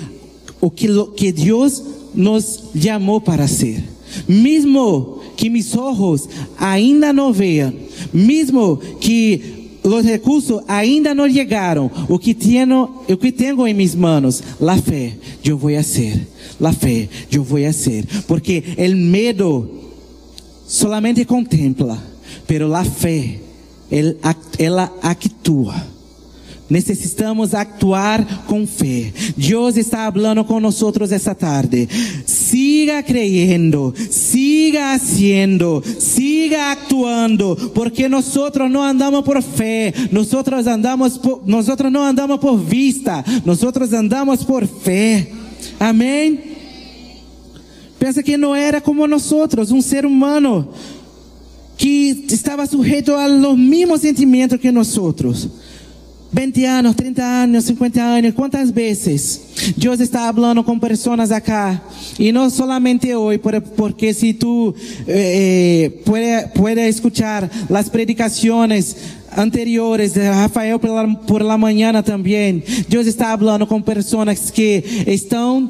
lo, 0.88 1.14
que 1.14 1.32
Dios 1.32 1.82
nos 2.14 2.72
llamó 2.74 3.22
para 3.22 3.44
hacer. 3.44 3.82
Mismo 4.26 5.20
que 5.36 5.50
mis 5.50 5.74
ojos 5.74 6.28
ainda 6.58 7.12
no 7.12 7.32
vean, 7.32 7.74
mismo 8.12 8.80
que 9.00 9.56
los 9.84 10.04
recursos 10.04 10.62
ainda 10.66 11.14
no 11.14 11.26
llegaron, 11.26 11.90
o 12.08 12.18
que 12.18 12.34
tengo, 12.34 13.04
que 13.06 13.32
tengo 13.32 13.66
en 13.66 13.76
mis 13.76 13.94
manos, 13.94 14.42
la 14.58 14.76
fe, 14.76 15.18
yo 15.42 15.58
voy 15.58 15.76
a 15.76 15.80
hacer. 15.80 16.26
La 16.58 16.72
fe, 16.72 17.08
voy 17.44 17.64
a 17.64 17.70
hacer. 17.70 18.06
Porque 18.26 18.74
el 18.76 18.96
miedo 18.96 19.68
solamente 20.66 21.26
contempla, 21.26 22.02
pero 22.46 22.68
la 22.68 22.84
fe, 22.84 23.40
ela 23.90 24.92
actúa. 25.02 25.86
Necessitamos 26.68 27.54
actuar 27.54 28.44
com 28.46 28.66
fé. 28.66 29.12
Deus 29.36 29.76
está 29.76 30.10
falando 30.10 30.44
com 30.44 30.58
nós 30.58 30.82
essa 31.12 31.32
tarde. 31.32 31.88
Siga 32.26 33.04
creyendo, 33.04 33.94
siga 34.10 34.92
haciendo, 34.92 35.82
siga 35.98 36.72
actuando, 36.72 37.70
porque 37.72 38.08
nós 38.08 38.34
não 38.68 38.82
andamos 38.82 39.24
por 39.24 39.40
fé, 39.42 39.94
nós 40.10 40.32
andamos 40.66 41.20
não 41.90 42.02
andamos 42.02 42.40
por 42.40 42.58
vista, 42.58 43.24
nós 43.44 43.62
andamos 43.92 44.42
por 44.42 44.66
fé. 44.66 45.30
Amém? 45.78 46.56
Pensa 47.98 48.22
que 48.22 48.36
não 48.36 48.54
era 48.54 48.80
como 48.80 49.06
nós, 49.06 49.70
um 49.70 49.80
ser 49.80 50.04
humano 50.04 50.68
que 51.76 52.24
estava 52.30 52.66
sujeito 52.66 53.12
aos 53.12 53.58
mesmos 53.58 54.00
sentimentos 54.00 54.60
que 54.60 54.72
nós 54.72 54.96
outros. 54.96 55.48
20 56.32 56.64
anos, 56.64 56.94
30 56.94 57.22
anos, 57.22 57.64
50 57.64 58.02
anos, 58.02 58.34
quantas 58.34 58.70
vezes 58.70 59.40
Deus 59.76 60.00
está 60.00 60.32
falando 60.32 60.62
com 60.64 60.78
pessoas 60.78 61.30
acá? 61.30 61.80
E 62.18 62.32
não 62.32 62.50
solamente 62.50 63.14
hoje, 63.14 63.40
porque 63.76 64.12
se 64.12 64.34
tu 64.34 64.74
eh, 65.06 65.84
eh, 65.86 65.90
puede, 66.04 66.48
puede 66.48 66.88
escuchar 66.88 67.48
as 67.70 67.88
predicações 67.88 68.96
anteriores 69.36 70.14
de 70.14 70.28
Rafael 70.28 70.78
por 70.78 70.90
por 71.26 71.42
la 71.42 71.58
mañana 71.58 72.02
também, 72.02 72.62
Deus 72.88 73.06
está 73.06 73.36
falando 73.36 73.66
com 73.66 73.80
pessoas 73.80 74.50
que 74.50 74.82
estão 75.06 75.68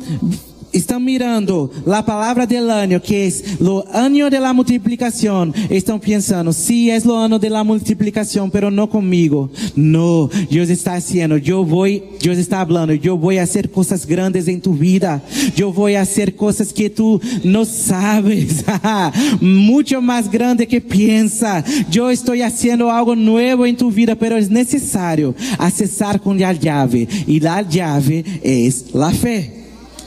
estão 0.73 1.01
mirando 1.01 1.71
a 1.87 2.03
palavra 2.03 2.47
del 2.47 2.71
año, 2.71 3.01
que 3.01 3.15
é 3.15 3.63
o 3.63 3.85
ano 3.93 4.31
de 4.31 4.39
la 4.39 4.53
multiplicação, 4.53 5.53
estão 5.71 5.99
pensando, 5.99 6.53
sí, 6.53 6.91
es 6.91 7.05
lo 7.05 7.17
ano 7.17 7.39
de 7.39 7.49
la 7.49 7.65
multiplicação, 7.65 8.49
pero 8.51 8.71
no 8.71 8.87
comigo. 8.87 9.51
No, 9.75 10.31
Deus 10.51 10.69
está 10.69 10.99
dizendo, 10.99 11.41
eu 11.45 11.65
vou, 11.65 11.87
Deus 12.21 12.39
está 12.39 12.65
falando, 12.65 12.93
eu 13.03 13.19
vou 13.19 13.35
fazer 13.35 13.69
coisas 13.69 14.05
grandes 14.05 14.49
em 14.49 14.59
tu 14.59 14.73
vida. 14.73 15.23
Eu 15.57 15.73
vou 15.73 15.93
fazer 15.93 16.33
coisas 16.33 16.73
que 16.73 16.89
tu 16.89 17.21
não 17.45 17.65
sabes. 17.65 18.65
Muito 19.41 20.01
mais 20.01 20.29
grande 20.29 20.67
que 20.67 20.81
pensa. 20.81 21.65
Eu 21.95 22.11
estou 22.11 22.37
fazendo 22.37 22.89
algo 22.89 23.15
novo 23.15 23.67
em 23.67 23.75
tu 23.75 23.91
vida, 23.91 24.15
pero 24.15 24.37
é 24.37 24.41
necessário 24.43 25.35
acessar 25.59 26.19
com 26.19 26.33
a 26.33 26.55
chave. 26.55 27.09
E 27.27 27.41
a 27.47 27.65
chave 27.69 28.25
é 28.43 28.69
a 29.01 29.13
fé. 29.13 29.56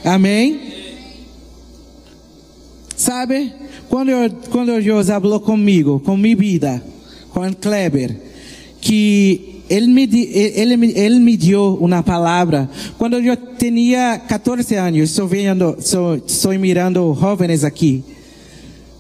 Amém? 0.04 0.60
Sabe? 2.96 3.54
Quando, 3.90 4.10
eu, 4.10 4.30
quando 4.50 4.82
Deus 4.82 5.08
falou 5.08 5.40
comigo, 5.40 6.00
com 6.00 6.16
minha 6.16 6.36
vida, 6.36 6.84
com 7.32 7.54
Kleber, 7.54 8.16
que 8.82 9.62
ele 9.70 9.88
me, 9.88 10.04
ele, 10.04 11.00
ele 11.00 11.20
me 11.20 11.38
deu 11.38 11.78
uma 11.80 12.02
palavra 12.04 12.70
quando 12.98 13.18
eu 13.18 13.38
tinha 13.58 14.20
14 14.20 14.76
anos. 14.76 15.10
Estou 15.10 15.28
vendo, 15.28 15.76
estou, 15.78 16.16
estou 16.16 16.54
mirando 16.60 17.16
jovens 17.20 17.64
aqui. 17.64 18.04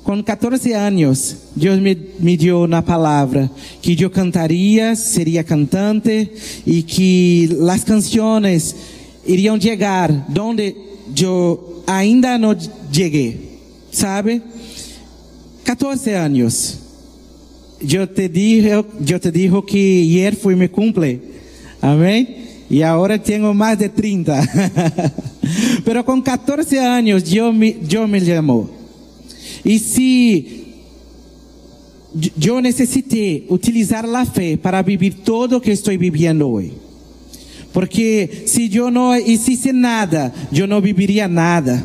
Com 0.03 0.23
14 0.23 0.73
anos, 0.73 1.35
Deus 1.55 1.79
me, 1.79 1.95
me 2.19 2.37
deu 2.37 2.63
uma 2.63 2.81
palavra 2.81 3.49
que 3.81 4.01
eu 4.01 4.09
cantaria, 4.09 4.95
seria 4.95 5.43
cantante 5.43 6.31
e 6.65 6.81
que 6.81 7.49
as 7.69 7.83
canções 7.83 8.75
iriam 9.25 9.59
chegar 9.59 10.09
onde 10.39 10.88
eu 11.19 11.83
ainda 11.87 12.37
não 12.37 12.55
cheguei, 12.91 13.59
sabe? 13.91 14.41
14 15.63 16.11
anos. 16.11 16.77
Eu 17.81 18.07
te 18.07 18.27
dije, 18.27 18.69
eu 18.69 19.19
te 19.19 19.31
digo 19.31 19.61
que 19.61 20.01
ayer 20.01 20.35
foi 20.35 20.55
meu 20.55 20.69
cumple. 20.69 21.21
Amém? 21.81 22.39
E 22.69 22.83
agora 22.83 23.17
tenho 23.17 23.53
mais 23.53 23.77
de 23.77 23.89
30. 23.89 24.33
Pero 25.85 26.03
com 26.03 26.21
14 26.21 26.77
anos, 26.77 27.23
Deus 27.23 27.55
me, 27.55 27.73
Deus 27.73 28.09
me 28.09 28.19
chamou. 28.19 28.69
E 29.63 29.79
se 29.79 30.59
eu 32.43 32.59
necessitei 32.61 33.45
utilizar 33.49 34.05
a 34.05 34.25
fé 34.25 34.57
para 34.57 34.81
viver 34.81 35.13
tudo 35.23 35.57
o 35.57 35.61
que 35.61 35.71
estou 35.71 35.97
vivendo 35.97 36.47
hoje. 36.47 36.88
Porque 37.73 38.43
se 38.45 38.75
eu 38.75 38.89
não 38.89 39.15
hicesse 39.15 39.71
nada, 39.71 40.33
eu 40.51 40.67
não 40.67 40.81
viveria 40.81 41.27
nada. 41.27 41.83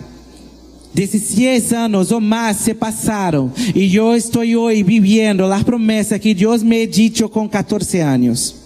16 0.95 1.73
anos 1.73 2.13
ou 2.13 2.21
mais 2.21 2.59
se 2.59 2.73
passaram 2.73 3.53
e 3.75 3.97
eu 3.97 4.15
estou 4.15 4.43
hoje 4.43 4.83
vivendo 4.85 5.45
a 5.45 5.65
promessa 5.65 6.21
que 6.21 6.33
Deus 6.33 6.63
me 6.63 6.87
disse 6.87 7.27
com 7.29 7.49
14 7.49 7.99
anos 7.99 8.64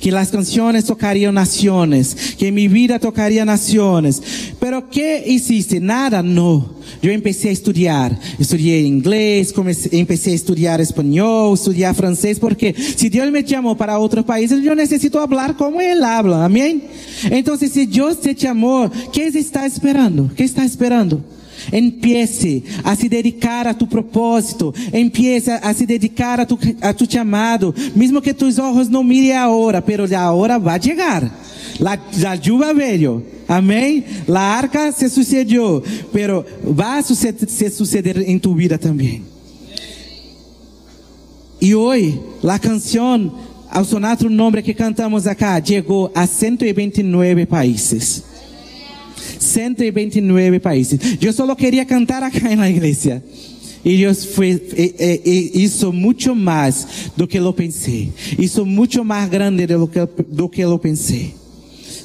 que 0.00 0.14
as 0.14 0.30
canções 0.30 0.84
tocariam 0.84 1.32
nações, 1.32 2.34
que 2.36 2.50
minha 2.50 2.68
vida 2.68 2.98
tocaria 2.98 3.44
nações. 3.44 4.20
Pero 4.60 4.82
que 4.82 5.24
existe? 5.26 5.80
Nada, 5.80 6.22
não. 6.22 6.78
Eu 7.02 7.16
comecei 7.18 7.50
a 7.50 7.52
estudar. 7.52 8.18
Estudei 8.38 8.86
inglês, 8.86 9.52
comecei, 9.52 10.04
comecei 10.04 10.32
a 10.32 10.36
estudar 10.36 10.80
espanhol, 10.80 11.54
estudar 11.54 11.94
francês, 11.94 12.38
porque 12.38 12.74
se 12.74 13.08
Deus 13.08 13.30
me 13.30 13.46
chamou 13.46 13.76
para 13.76 13.98
outro 13.98 14.24
país, 14.24 14.50
eu 14.50 14.74
necessito 14.74 15.18
falar 15.18 15.54
como 15.54 15.80
Ele 15.80 16.02
habla. 16.02 16.44
Amém? 16.44 16.82
Então, 17.30 17.56
se 17.56 17.86
Deus 17.86 18.16
te 18.16 18.34
chamou, 18.38 18.88
que 18.88 19.20
está 19.20 19.66
esperando? 19.66 20.30
Que 20.34 20.42
está 20.42 20.64
esperando? 20.64 21.22
Empiece 21.72 22.62
a 22.84 22.94
se 22.96 23.08
dedicar 23.08 23.66
a 23.66 23.74
tu 23.74 23.86
propósito. 23.86 24.74
Empiece 24.92 25.50
a 25.50 25.72
se 25.74 25.86
dedicar 25.86 26.40
a 26.40 26.46
tu, 26.46 26.58
a 26.80 26.92
tu 26.92 27.10
chamado. 27.10 27.74
Mesmo 27.94 28.22
que 28.22 28.34
tus 28.34 28.58
olhos 28.58 28.88
não 28.88 29.04
mirem 29.04 29.36
a 29.36 29.48
hora, 29.48 29.82
pero 29.82 30.04
a 30.14 30.32
hora 30.32 30.58
vai 30.58 30.80
chegar. 30.80 31.30
La, 31.78 31.98
la 32.18 32.34
lluvia 32.34 32.74
veio. 32.74 33.24
Amém? 33.46 34.04
La 34.26 34.58
arca 34.58 34.92
se 34.92 35.08
sucedeu. 35.08 35.82
Pero 36.12 36.44
vai 36.62 37.02
suceder, 37.02 37.48
se 37.48 37.70
suceder 37.70 38.28
em 38.28 38.38
tu 38.38 38.54
vida 38.54 38.78
também. 38.78 39.22
E 41.60 41.74
hoje, 41.74 42.20
a 42.44 42.58
canção, 42.58 43.32
ao 43.70 43.84
sonar 43.84 44.18
o 44.22 44.30
nome 44.30 44.62
que 44.62 44.72
cantamos 44.72 45.26
acá, 45.26 45.60
chegou 45.64 46.10
a 46.14 46.26
129 46.26 47.46
países. 47.46 48.27
129 49.38 50.58
países. 50.58 50.98
Eu 51.20 51.32
só 51.32 51.54
queria 51.54 51.84
cantar 51.84 52.22
acá 52.22 52.54
na 52.56 52.68
igreja. 52.68 53.22
E 53.84 53.96
Deus 53.96 54.24
foi 54.24 54.60
isso 55.54 55.92
muito 55.92 56.34
mais 56.34 57.10
do 57.16 57.26
que 57.26 57.38
eu 57.38 57.52
pensei. 57.52 58.12
Isso 58.38 58.66
muito 58.66 59.04
mais 59.04 59.28
grande 59.28 59.66
do 59.66 59.86
que, 59.86 60.06
do 60.28 60.48
que 60.48 60.60
eu 60.60 60.78
pensei. 60.78 61.34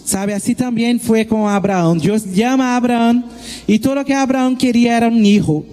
Sabe, 0.06 0.34
assim 0.34 0.54
também 0.54 1.00
foi 1.00 1.26
com 1.26 1.48
Abraão. 1.48 1.98
Deus 1.98 2.24
chama 2.36 2.76
Abraão 2.76 3.24
e 3.68 3.80
tudo 3.80 4.04
que 4.04 4.14
Abraão 4.14 4.56
queria 4.56 4.94
era 4.94 5.08
um 5.08 5.24
filho. 5.24 5.66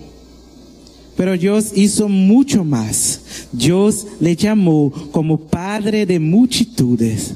Pero 1.16 1.36
Deus 1.36 1.72
hizo 1.76 2.08
muito 2.08 2.64
mais. 2.64 3.20
Deus 3.52 4.06
le 4.20 4.36
chamou 4.38 4.90
como 5.12 5.36
padre 5.36 6.06
de 6.06 6.18
multitudes. 6.18 7.34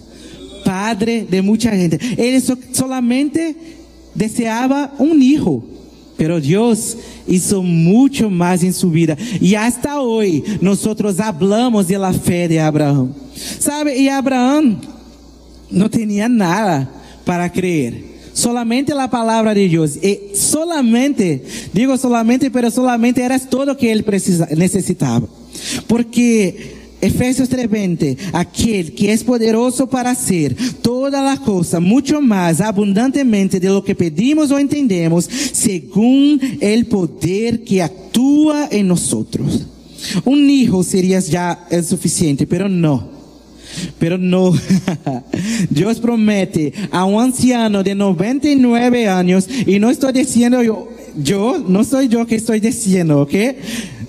Padre 0.64 1.26
de 1.28 1.42
muita 1.42 1.70
gente. 1.76 1.98
Ele 2.16 2.40
solamente 2.72 3.54
deseaba 4.14 4.92
un 4.98 5.22
hijo. 5.22 5.64
Pero 6.16 6.40
Dios 6.40 6.96
hizo 7.26 7.62
mucho 7.62 8.30
más 8.30 8.62
en 8.62 8.72
su 8.72 8.90
vida. 8.90 9.16
Y 9.40 9.54
hasta 9.56 10.00
hoy 10.00 10.44
nosotros 10.60 11.18
hablamos 11.18 11.88
de 11.88 11.98
la 11.98 12.12
fe 12.12 12.46
de 12.46 12.60
Abraham. 12.60 13.12
¿Sabe? 13.58 13.98
Y 13.98 14.08
Abraham, 14.08 14.78
no 15.70 15.90
tenía 15.90 16.28
nada 16.28 16.88
para 17.24 17.50
creer. 17.50 18.14
Solamente 18.32 18.94
la 18.94 19.10
palabra 19.10 19.54
de 19.54 19.68
Dios. 19.68 19.96
Y 19.96 20.36
solamente, 20.36 21.44
digo 21.72 21.96
solamente, 21.96 22.50
pero 22.50 22.70
solamente 22.70 23.22
era 23.22 23.38
todo 23.38 23.76
que 23.76 23.92
él 23.92 24.04
precisa, 24.04 24.48
necesitaba. 24.56 25.26
Porque 25.86 26.83
Efesios 27.04 27.50
3:20, 27.50 28.16
aquel 28.32 28.94
que 28.94 29.12
es 29.12 29.22
poderoso 29.22 29.88
para 29.88 30.10
hacer 30.10 30.56
toda 30.80 31.22
la 31.22 31.36
cosa 31.36 31.80
mucho 31.80 32.20
más 32.20 32.60
abundantemente 32.60 33.60
de 33.60 33.68
lo 33.68 33.84
que 33.84 33.94
pedimos 33.94 34.50
o 34.50 34.58
entendemos, 34.58 35.28
según 35.52 36.40
el 36.60 36.86
poder 36.86 37.62
que 37.62 37.82
actúa 37.82 38.68
en 38.70 38.88
nosotros. 38.88 39.66
Un 40.24 40.48
hijo 40.48 40.82
sería 40.82 41.20
ya 41.20 41.66
suficiente, 41.86 42.46
pero 42.46 42.68
no. 42.68 43.12
Pero 43.98 44.16
no, 44.16 44.52
Dios 45.70 45.98
promete 45.98 46.72
a 46.90 47.04
un 47.04 47.20
anciano 47.20 47.82
de 47.82 47.94
99 47.94 49.08
años, 49.08 49.48
y 49.66 49.78
no 49.78 49.90
estoy 49.90 50.12
diciendo 50.12 50.62
yo, 50.62 50.88
yo, 51.16 51.62
no 51.66 51.84
soy 51.84 52.08
yo 52.08 52.26
que 52.26 52.36
estoy 52.36 52.60
diciendo, 52.60 53.20
¿ok? 53.22 53.34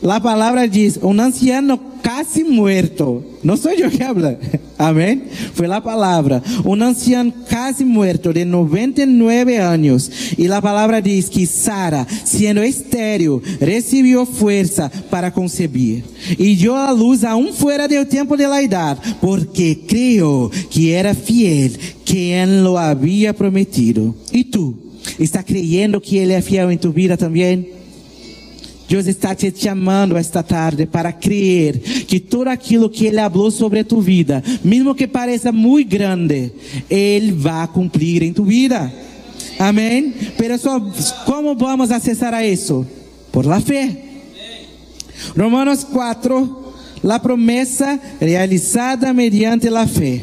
La 0.05 0.21
palabra 0.21 0.67
dice, 0.67 0.99
un 1.01 1.19
anciano 1.19 1.79
casi 2.03 2.43
muerto. 2.43 3.25
No 3.41 3.57
soy 3.57 3.77
yo 3.79 3.89
que 3.89 4.03
habla. 4.03 4.37
Amén. 4.77 5.23
Fue 5.55 5.67
la 5.67 5.81
palabra. 5.81 6.43
Un 6.63 6.83
anciano 6.83 7.33
casi 7.49 7.83
muerto 7.83 8.31
de 8.31 8.45
99 8.45 9.59
años. 9.59 10.11
Y 10.37 10.47
la 10.47 10.61
palabra 10.61 11.01
dice 11.01 11.31
que 11.31 11.47
Sara, 11.47 12.05
siendo 12.23 12.61
estéril, 12.61 13.41
recibió 13.59 14.27
fuerza 14.27 14.91
para 15.09 15.33
concebir. 15.33 16.03
Y 16.37 16.55
dio 16.55 16.77
a 16.77 16.93
luz 16.93 17.23
aún 17.23 17.51
fuera 17.51 17.87
del 17.87 18.05
tiempo 18.05 18.37
de 18.37 18.47
la 18.47 18.61
edad, 18.61 18.99
porque 19.19 19.85
creyó 19.87 20.51
que 20.69 20.93
era 20.93 21.15
fiel 21.15 21.79
quien 22.05 22.63
lo 22.63 22.77
había 22.77 23.33
prometido. 23.33 24.13
¿Y 24.31 24.43
tú? 24.43 24.75
¿Estás 25.17 25.43
creyendo 25.43 25.99
que 25.99 26.21
Él 26.21 26.29
es 26.29 26.45
fiel 26.45 26.69
en 26.69 26.77
tu 26.77 26.93
vida 26.93 27.17
también? 27.17 27.74
Deus 28.87 29.07
está 29.07 29.33
te 29.33 29.51
chamando 29.55 30.15
esta 30.15 30.43
tarde 30.43 30.85
para 30.85 31.11
crer 31.11 31.79
que 31.79 32.19
tudo 32.19 32.49
aquilo 32.49 32.89
que 32.89 33.05
Ele 33.07 33.17
falou 33.17 33.49
sobre 33.49 33.79
a 33.79 33.83
tua 33.83 34.01
vida, 34.01 34.43
mesmo 34.63 34.93
que 34.93 35.07
pareça 35.07 35.51
muito 35.51 35.89
grande, 35.89 36.51
Ele 36.89 37.31
vai 37.31 37.67
cumprir 37.67 38.21
em 38.23 38.33
tua 38.33 38.45
vida. 38.45 38.93
Amém? 39.57 40.13
Pero 40.37 40.55
como 41.25 41.55
vamos 41.55 41.91
acessar 41.91 42.33
a 42.33 42.45
isso? 42.45 42.85
Por 43.31 43.45
la 43.45 43.59
fé. 43.59 44.03
Romanos 45.35 45.83
4, 45.83 46.73
la 47.03 47.19
promessa 47.19 47.99
realizada 48.19 49.13
mediante 49.13 49.69
la 49.69 49.87
fé. 49.87 50.21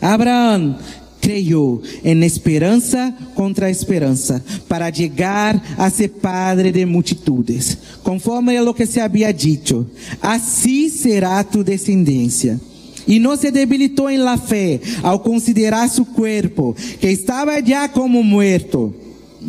Abraão 0.00 0.76
creyó 1.24 1.80
en 2.02 2.22
esperanza 2.22 3.16
contra 3.34 3.70
esperanza 3.70 4.42
para 4.68 4.90
llegar 4.90 5.60
a 5.78 5.88
ser 5.88 6.12
padre 6.12 6.70
de 6.70 6.84
multitudes, 6.84 7.78
conforme 8.02 8.58
a 8.58 8.62
lo 8.62 8.74
que 8.74 8.86
se 8.86 9.00
había 9.00 9.32
dicho, 9.32 9.86
así 10.20 10.90
será 10.90 11.42
tu 11.42 11.64
descendencia. 11.64 12.60
Y 13.06 13.18
no 13.18 13.36
se 13.36 13.50
debilitó 13.50 14.10
en 14.10 14.24
la 14.24 14.36
fe 14.36 14.80
al 15.02 15.22
considerar 15.22 15.88
su 15.88 16.04
cuerpo, 16.04 16.76
que 17.00 17.10
estaba 17.10 17.58
ya 17.60 17.90
como 17.90 18.22
muerto, 18.22 18.94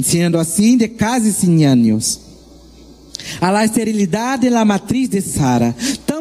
siendo 0.01 0.39
así 0.39 0.77
de 0.77 0.93
casi 0.93 1.31
100 1.31 1.65
años. 1.65 2.21
A 3.41 3.51
la 3.51 3.63
esterilidad 3.63 4.39
de 4.39 4.49
la 4.49 4.63
matriz 4.63 5.09
de 5.09 5.21
Sara, 5.21 5.73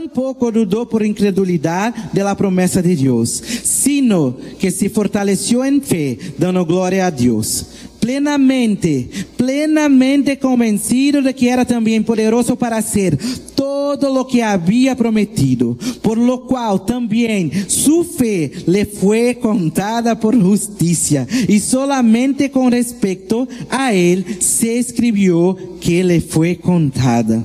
tampoco 0.04 0.52
dudó 0.52 0.86
por 0.86 1.04
incredulidad 1.04 1.94
de 2.12 2.22
la 2.22 2.36
promesa 2.36 2.82
de 2.82 2.94
Dios, 2.94 3.42
sino 3.62 4.36
que 4.58 4.70
se 4.70 4.90
fortaleció 4.90 5.64
en 5.64 5.80
fe, 5.80 6.18
dando 6.36 6.66
gloria 6.66 7.06
a 7.06 7.10
Dios. 7.10 7.66
Plenamente, 8.00 9.08
plenamente 9.38 10.38
convencido 10.38 11.22
de 11.22 11.34
que 11.34 11.48
era 11.48 11.64
también 11.64 12.04
poderoso 12.04 12.54
para 12.54 12.76
hacer 12.76 13.18
todo 13.54 14.12
lo 14.12 14.26
que 14.26 14.42
había 14.42 14.94
prometido, 14.94 15.78
por 16.02 16.18
lo 16.18 16.44
cual 16.44 16.84
también 16.84 17.50
su 17.66 18.04
fe 18.04 18.52
le 18.66 18.84
fue 18.84 19.38
contada 19.40 20.20
por 20.20 20.38
justicia, 20.38 21.26
y 21.48 21.60
solamente 21.60 22.50
con 22.50 22.70
respecto 22.70 23.48
a 23.70 23.94
él 23.94 24.36
se 24.40 24.78
escribió 24.78 25.56
que 25.80 26.04
le 26.04 26.20
fue 26.20 26.56
contada. 26.56 27.42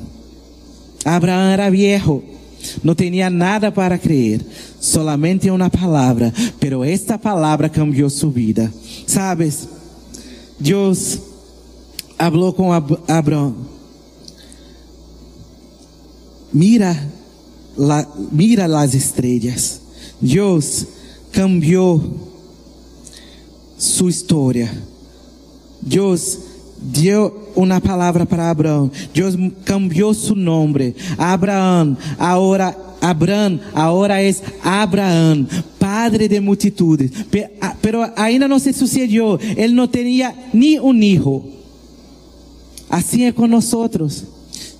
Abraham 1.05 1.53
era 1.53 1.69
viejo, 1.69 2.21
no 2.83 2.95
tenía 2.95 3.29
nada 3.29 3.73
para 3.73 3.97
creer, 3.97 4.45
solamente 4.79 5.51
una 5.51 5.69
palabra, 5.69 6.33
pero 6.59 6.83
esta 6.83 7.17
palabra 7.19 7.69
cambió 7.69 8.09
su 8.09 8.31
vida. 8.31 8.71
¿Sabes? 9.05 9.67
Dios 10.59 11.19
habló 12.17 12.55
con 12.55 12.73
Ab 12.73 12.99
Abraham. 13.07 13.55
Mira, 16.51 17.09
la, 17.77 18.07
mira 18.31 18.67
las 18.67 18.93
estrellas. 18.93 19.81
Dios 20.19 20.85
cambió 21.31 22.01
su 23.77 24.09
historia. 24.09 24.71
Dios 25.81 26.39
dio 26.81 27.51
una 27.55 27.79
palabra 27.79 28.25
para 28.25 28.49
Abraham. 28.49 28.91
Dios 29.13 29.35
cambió 29.63 30.13
su 30.13 30.35
nombre. 30.35 30.95
Abraham, 31.17 31.97
ahora 32.17 32.77
Abraham, 33.01 33.59
ahora 33.73 34.21
es 34.21 34.43
Abraham, 34.63 35.47
padre 35.77 36.27
de 36.27 36.41
multitudes. 36.41 37.11
Pero 37.81 38.11
ainda 38.15 38.47
no 38.47 38.59
se 38.59 38.73
sucedió. 38.73 39.39
Él 39.39 39.75
no 39.75 39.89
tenía 39.89 40.49
ni 40.53 40.77
un 40.77 41.01
hijo. 41.03 41.45
Así 42.89 43.23
es 43.23 43.33
con 43.33 43.51
nosotros. 43.51 44.25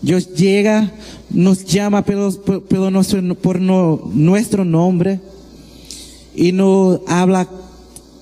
Dios 0.02 0.34
llega, 0.34 0.92
nos 1.30 1.66
llama 1.66 2.04
pelo, 2.04 2.32
pelo 2.68 2.90
nuestro, 2.90 3.36
por 3.36 3.60
no, 3.60 4.02
nuestro 4.14 4.64
nombre 4.64 5.20
y 6.36 6.52
nos 6.52 7.02
habla 7.08 7.48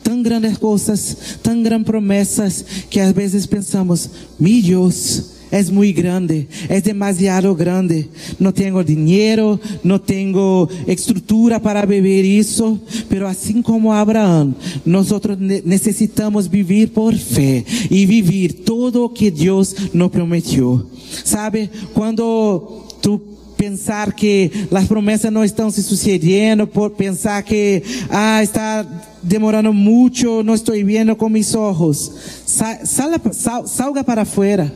tan 0.08 0.24
grandes 0.24 0.58
cosas, 0.58 1.18
tan 1.42 1.64
grandes 1.64 1.86
promesas 1.86 2.66
que 2.90 3.02
a 3.02 3.12
veces 3.12 3.46
pensamos, 3.46 4.10
mi 4.40 4.62
Dios 4.62 5.34
es 5.52 5.70
muy 5.70 5.92
grande, 5.92 6.48
es 6.70 6.86
demasiado 6.86 7.54
grande. 7.54 8.08
No 8.40 8.54
tengo 8.54 8.86
dinero, 8.86 9.60
no 9.84 10.00
tengo 10.00 10.70
estructura 10.86 11.62
para 11.62 11.86
beber 11.86 12.24
eso, 12.24 12.80
pero 13.10 13.28
así 13.28 13.62
como 13.62 13.94
Abraham, 13.94 14.56
nosotros 14.86 15.38
necesitamos 15.40 16.50
vivir 16.50 16.94
por 16.94 17.14
fe 17.14 17.66
y 17.90 18.06
vivir 18.06 18.64
todo 18.64 19.02
lo 19.02 19.14
que 19.14 19.30
Dios 19.30 19.76
nos 19.92 20.10
prometió. 20.10 20.88
¿Sabe? 21.26 21.70
Cuando 21.94 22.88
tú 23.02 23.22
pensar 23.58 24.16
que 24.16 24.52
las 24.72 24.88
promesas 24.88 25.34
no 25.34 25.44
están 25.44 25.74
se 25.74 25.82
sucediendo, 25.82 26.70
por 26.70 26.94
pensar 26.94 27.44
que 27.44 27.84
ah, 28.10 28.40
está 28.42 28.88
demorando 29.28 29.74
mucho, 29.74 30.44
no 30.44 30.54
estoy 30.54 30.84
viendo 30.84 31.18
con 31.18 31.32
mis 31.32 31.54
ojos. 31.56 32.12
Sa 32.46 32.86
sal 32.86 33.22
salga 33.68 34.04
para 34.04 34.22
afuera. 34.24 34.72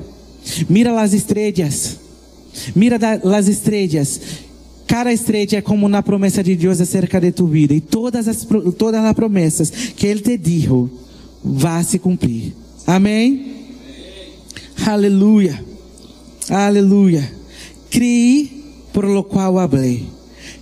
Mira 0.68 1.00
as 1.00 1.14
estrelas. 1.14 1.98
Mira 2.76 2.98
as 3.38 3.48
estrelas. 3.48 4.20
Cada 4.88 5.14
estrela 5.14 5.56
é 5.56 5.62
como 5.62 5.86
uma 5.88 6.04
promessa 6.04 6.44
de 6.44 6.56
Deus 6.56 6.82
acerca 6.82 7.20
de 7.22 7.32
tu 7.32 7.48
vida. 7.48 7.74
E 7.74 7.80
todas 7.80 8.28
as, 8.28 8.46
todas 8.78 9.06
as 9.06 9.14
promessas 9.14 9.70
que 9.70 10.06
Ele 10.06 10.20
te 10.20 10.38
dijo, 10.38 10.90
vá 11.42 11.82
se 11.82 11.98
cumprir. 11.98 12.54
Amém? 12.86 13.68
Aleluia. 14.86 15.64
Aleluia. 16.50 17.32
Creí 17.90 18.66
por 18.92 19.06
lo 19.06 19.24
qual 19.24 19.60
hablé. 19.60 20.02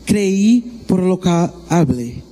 Creí 0.06 0.64
por 0.86 1.02
lo 1.02 1.20
qual 1.20 1.52
hablé. 1.68 2.29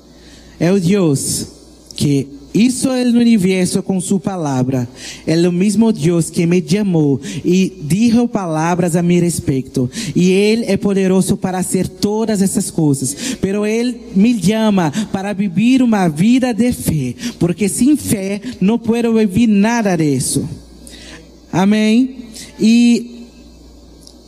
É 0.60 0.72
o 0.72 0.80
Deus 0.80 1.48
que 1.96 2.28
hizo 2.54 2.96
el 2.96 3.15
universo 3.15 3.84
con 3.84 4.02
su 4.02 4.20
palabra. 4.20 4.88
El 5.26 5.52
mismo 5.52 5.91
Dios 5.91 6.32
que 6.32 6.48
me 6.48 6.62
llamó 6.62 7.20
y 7.43 7.74
dijo 7.84 8.28
palabras 8.28 8.96
a 8.96 9.02
mi 9.02 9.20
respecto. 9.20 9.89
Y 10.15 10.34
Él 10.34 10.65
es 10.67 10.78
poderoso 10.80 11.38
para 11.38 11.60
hacer 11.60 11.88
todas 11.88 12.41
esas 12.41 12.72
cosas. 12.72 13.15
Pero 13.41 13.65
Él 13.65 14.00
me 14.15 14.34
llama 14.34 14.91
para 15.12 15.34
vivir 15.34 15.84
una 15.84 16.08
vida 16.10 16.54
de 16.54 16.74
fe. 16.74 17.15
Porque 17.38 17.70
sin 17.70 17.98
fe 17.98 18.41
no 18.60 18.82
puedo 18.82 19.13
vivir 19.13 19.50
nada 19.50 19.96
de 19.96 20.15
eso. 20.15 20.43
Amén. 21.52 22.15
Y 22.60 23.26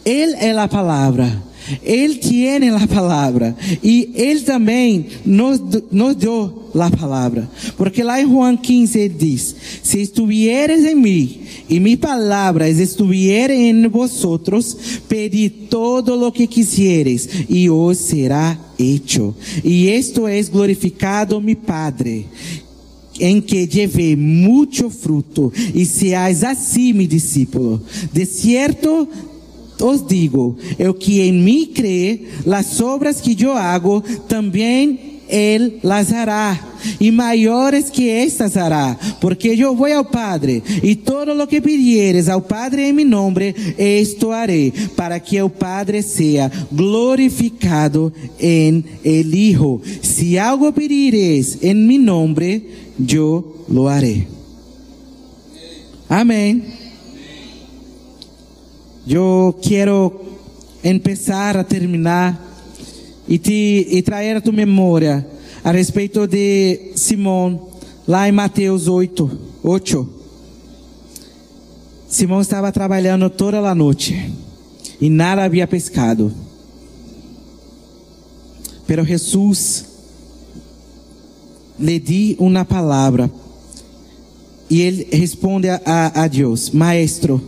Él 0.06 0.36
es 0.40 0.56
la 0.56 0.70
palabra. 0.70 1.44
Ele 1.84 2.16
tiene 2.16 2.70
a 2.70 2.88
palavra 2.88 3.56
e 3.84 4.12
Ele 4.16 4.42
também 4.42 5.06
nos, 5.26 5.60
nos 5.92 6.16
deu 6.16 6.60
a 6.78 6.90
palavra. 6.90 7.50
Porque 7.78 8.04
lá 8.04 8.22
em 8.22 8.28
Juan 8.28 8.58
15 8.58 9.00
ele 9.00 9.16
diz: 9.18 9.56
Se 9.82 10.02
estuvieres 10.02 10.86
em 10.86 10.96
mim 10.96 11.40
y 11.70 11.80
mi 11.80 11.98
palabras 11.98 12.80
estuvieren 12.80 13.62
en 13.62 13.90
vosotros, 13.90 14.78
pedid 15.08 15.70
todo 15.70 16.16
lo 16.16 16.32
que 16.32 16.48
quisieres 16.48 17.30
y 17.48 17.70
os 17.70 17.98
será 17.98 18.60
hecho. 18.78 19.36
Y 19.64 19.88
esto 19.88 20.28
es 20.28 20.50
glorificado 20.50 21.42
mi 21.42 21.56
Padre, 21.56 22.26
em 23.20 23.42
que 23.42 23.68
lleve 23.68 24.16
muito 24.16 24.90
fruto 24.90 25.52
e 25.74 25.86
seais 25.86 26.44
assim 26.44 26.94
mi 26.94 27.08
discípulo. 27.08 27.82
De 28.14 28.26
cierto 28.26 29.08
os 29.82 30.06
digo, 30.06 30.56
el 30.78 30.94
que 30.94 31.22
em 31.22 31.34
mim 31.34 31.66
crê, 31.74 32.28
las 32.46 32.80
obras 32.82 33.22
que 33.22 33.36
eu 33.42 33.54
hago, 33.54 34.02
também 34.28 35.00
ele 35.30 35.80
las 35.84 36.12
hará, 36.12 36.60
e 37.00 37.12
maiores 37.12 37.90
que 37.90 38.10
estas 38.10 38.58
hará, 38.58 38.98
porque 39.22 39.50
eu 39.50 39.76
vou 39.76 39.92
ao 39.94 40.04
Padre, 40.04 40.64
e 40.82 40.96
todo 40.96 41.34
lo 41.34 41.46
que 41.48 41.62
pidieres 41.62 42.28
ao 42.28 42.42
Padre 42.42 42.90
em 42.90 42.94
mi 42.94 43.06
nombre, 43.06 43.56
esto 43.78 44.32
haré, 44.32 44.74
para 44.96 45.20
que 45.20 45.40
o 45.42 45.50
Padre 45.50 46.02
seja 46.02 46.52
glorificado 46.72 48.12
em 48.40 48.84
el 49.04 49.34
Hijo. 49.34 49.82
Si 50.02 50.38
algo 50.38 50.74
pidieres 50.74 51.60
em 51.62 51.76
mi 51.76 51.98
nombre, 52.00 52.64
yo 52.98 53.66
lo 53.70 53.88
haré. 53.88 54.28
Amén. 56.10 56.79
Yo 59.10 59.58
quiero 59.60 60.22
empezar 60.84 61.58
a 61.58 61.64
terminar 61.64 62.40
e, 63.28 63.40
te, 63.40 63.88
e 63.90 64.04
trazer 64.04 64.38
a 64.38 64.42
tu 64.42 64.54
memória 64.54 65.26
a 65.64 65.72
respeito 65.72 66.28
de 66.28 66.92
Simão, 66.96 67.70
lá 68.08 68.30
em 68.30 68.32
Mateus 68.32 68.88
8, 68.88 69.40
8. 69.64 70.10
Simão 72.08 72.40
estava 72.40 72.72
trabalhando 72.72 73.32
toda 73.32 73.58
a 73.58 73.74
noite 73.74 74.32
e 75.02 75.10
nada 75.10 75.44
havia 75.44 75.66
pescado. 75.66 76.32
Pero 78.86 79.04
Jesus 79.04 79.86
lhe 81.80 82.00
di 82.00 82.36
uma 82.38 82.64
palavra 82.64 83.28
e 84.70 84.82
ele 84.82 85.08
responde 85.12 85.68
a, 85.68 85.82
a 86.14 86.28
Deus: 86.28 86.70
Maestro, 86.70 87.42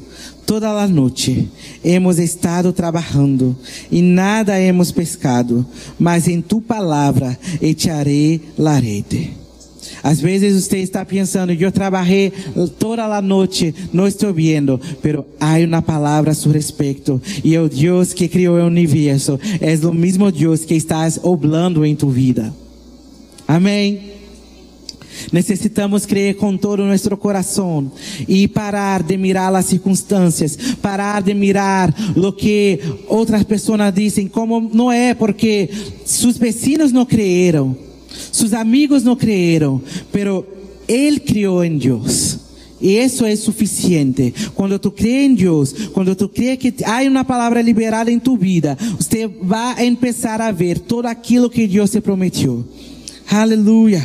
toda 0.51 0.69
a 0.69 0.85
noite 0.85 1.47
hemos 1.81 2.19
estado 2.19 2.73
trabalhando 2.73 3.55
e 3.89 4.01
nada 4.01 4.59
hemos 4.59 4.91
pescado, 4.91 5.65
mas 5.97 6.27
em 6.27 6.41
tu 6.41 6.59
palavra 6.59 7.39
echaré 7.61 8.41
la 8.57 8.77
rede. 8.77 9.29
Às 10.03 10.19
vezes 10.19 10.65
você 10.65 10.79
está 10.79 11.05
pensando, 11.05 11.53
eu 11.53 11.71
trabalhei 11.71 12.33
toda 12.77 13.05
a 13.05 13.21
noite, 13.21 13.73
não 13.93 14.05
estou 14.05 14.33
vendo, 14.33 14.77
pero 15.01 15.25
há 15.39 15.53
uma 15.59 15.81
palavra 15.81 16.31
a 16.31 16.35
seu 16.35 16.51
respeito. 16.51 17.21
E 17.45 17.57
o 17.57 17.69
Deus 17.69 18.11
que 18.11 18.27
criou 18.27 18.57
o 18.57 18.65
universo 18.65 19.39
é 19.61 19.73
o 19.87 19.93
mesmo 19.93 20.29
Deus 20.33 20.65
que 20.65 20.73
está 20.73 21.07
oblando 21.23 21.85
em 21.85 21.95
tu 21.95 22.09
vida. 22.09 22.53
Amém. 23.47 24.10
Necessitamos 25.31 26.05
crer 26.05 26.35
com 26.35 26.55
todo 26.57 26.81
o 26.81 26.87
nosso 26.87 27.15
coração 27.17 27.91
e 28.27 28.47
parar 28.47 29.03
de 29.03 29.17
mirar 29.17 29.53
as 29.55 29.65
circunstâncias, 29.65 30.57
parar 30.81 31.21
de 31.21 31.33
mirar 31.33 31.93
o 32.15 32.31
que 32.31 32.79
outras 33.07 33.43
pessoas 33.43 33.93
dizem, 33.93 34.27
como 34.27 34.69
não 34.73 34.91
é, 34.91 35.13
porque 35.13 35.69
seus 36.05 36.37
vecinos 36.37 36.91
não 36.91 37.05
creram, 37.05 37.75
seus 38.31 38.53
amigos 38.53 39.03
não 39.03 39.15
creram, 39.15 39.81
pero 40.11 40.45
Ele 40.87 41.19
criou 41.19 41.63
em 41.63 41.77
Deus. 41.77 42.39
E 42.81 42.97
isso 42.97 43.23
é 43.23 43.35
suficiente. 43.35 44.33
Quando 44.55 44.79
tu 44.79 44.89
crê 44.89 45.25
em 45.25 45.35
Deus, 45.35 45.71
quando 45.93 46.15
tu 46.15 46.27
crê 46.27 46.57
que 46.57 46.73
há 46.83 47.03
uma 47.03 47.23
palavra 47.23 47.61
liberada 47.61 48.11
em 48.11 48.17
tu 48.17 48.35
vida, 48.35 48.75
você 48.97 49.27
vai 49.27 49.95
começar 49.95 50.41
a 50.41 50.51
ver 50.51 50.79
tudo 50.79 51.05
aquilo 51.05 51.49
que 51.49 51.67
Deus 51.67 51.91
te 51.91 52.01
prometeu. 52.01 52.65
Aleluia. 53.29 54.03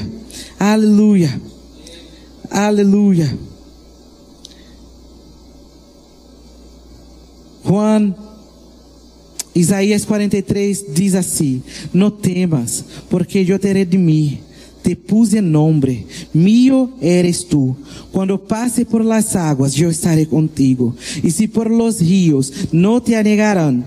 Aleluia. 0.59 1.41
Aleluia. 2.51 3.37
Juan, 7.65 8.15
Isaías 9.55 10.05
43 10.05 10.87
diz 10.95 11.15
assim: 11.15 11.63
Não 11.93 12.11
temas, 12.11 12.85
porque 13.11 13.45
eu 13.47 13.59
terei 13.59 13.85
de 13.85 13.99
mim. 13.99 14.41
Te 14.83 14.95
puse 14.95 15.41
nome, 15.41 16.07
mío 16.33 16.93
eres 17.01 17.43
tu. 17.43 17.77
Quando 18.13 18.39
passe 18.39 18.85
por 18.85 19.05
las 19.05 19.35
águas, 19.35 19.77
eu 19.77 19.91
estarei 19.91 20.27
contigo. 20.27 20.95
E 21.25 21.31
se 21.33 21.49
por 21.49 21.69
los 21.69 22.01
ríos, 22.01 22.53
não 22.73 23.01
te 23.01 23.17
anegarão. 23.17 23.83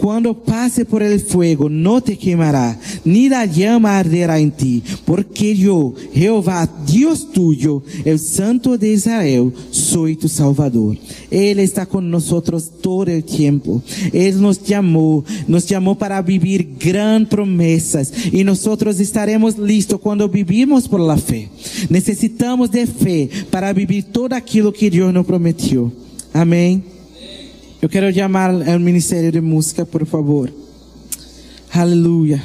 Quando 0.00 0.32
passe 0.32 0.86
por 0.86 1.02
el 1.02 1.20
fuego, 1.20 1.68
no 1.68 2.00
te 2.00 2.16
quemará, 2.16 2.78
ni 3.04 3.28
la 3.28 3.44
llama 3.44 3.98
arderá 3.98 4.38
en 4.38 4.50
ti, 4.50 4.82
porque 5.04 5.54
yo, 5.54 5.92
Jehová, 6.14 6.66
Dios 6.86 7.30
tuyo, 7.30 7.82
el 8.06 8.18
Santo 8.18 8.78
de 8.78 8.92
Israel, 8.92 9.52
soy 9.70 10.16
tu 10.16 10.26
Salvador. 10.26 10.96
Él 11.30 11.58
está 11.58 11.84
con 11.84 12.10
nosotros 12.10 12.70
todo 12.80 13.10
el 13.10 13.22
tiempo. 13.24 13.82
Él 14.12 14.40
nos 14.40 14.62
llamó, 14.62 15.22
nos 15.46 15.66
llamó 15.66 15.98
para 15.98 16.22
vivir 16.22 16.76
gran 16.78 17.28
promesas 17.28 18.10
y 18.32 18.42
nosotros 18.42 19.00
estaremos 19.00 19.58
listos 19.58 20.00
cuando 20.00 20.30
vivimos 20.30 20.88
por 20.88 21.00
la 21.00 21.18
fe. 21.18 21.50
Necesitamos 21.90 22.70
de 22.70 22.86
fe 22.86 23.28
para 23.50 23.72
vivir 23.74 24.04
todo 24.04 24.34
aquilo 24.34 24.72
que 24.72 24.90
Dios 24.90 25.12
nos 25.12 25.26
prometió. 25.26 25.92
Amém. 26.32 26.89
Eu 27.82 27.88
quero 27.88 28.12
chamar 28.12 28.52
o 28.52 28.78
Ministério 28.78 29.32
de 29.32 29.40
Música, 29.40 29.86
por 29.86 30.04
favor. 30.04 30.52
Aleluia. 31.72 32.42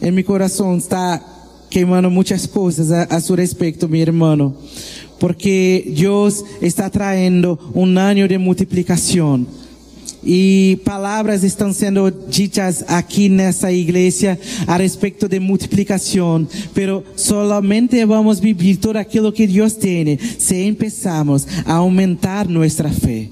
Em 0.00 0.12
meu 0.12 0.22
coração 0.22 0.76
está 0.76 1.20
queimando 1.68 2.08
muitas 2.08 2.46
coisas 2.46 2.92
a, 2.92 3.08
a 3.10 3.20
seu 3.20 3.34
respeito, 3.34 3.88
meu 3.88 4.00
irmão. 4.00 4.56
Porque 5.18 5.92
Deus 5.96 6.44
está 6.62 6.88
trazendo 6.88 7.58
um 7.74 7.98
ano 7.98 8.28
de 8.28 8.38
multiplicação. 8.38 9.44
E 10.22 10.80
palavras 10.84 11.42
estão 11.42 11.72
sendo 11.72 12.08
ditas 12.28 12.84
aqui 12.86 13.28
nessa 13.28 13.72
igreja 13.72 14.38
a 14.64 14.76
respeito 14.76 15.28
de 15.28 15.40
multiplicação, 15.40 16.46
pero 16.72 17.02
solamente 17.16 18.04
vamos 18.06 18.38
viver 18.38 18.76
tudo 18.76 18.96
aquilo 18.96 19.32
que 19.32 19.46
Deus 19.48 19.72
tem 19.72 20.16
se 20.38 20.72
começarmos 20.72 21.44
a 21.64 21.74
aumentar 21.74 22.48
nossa 22.48 22.88
fé. 22.90 23.28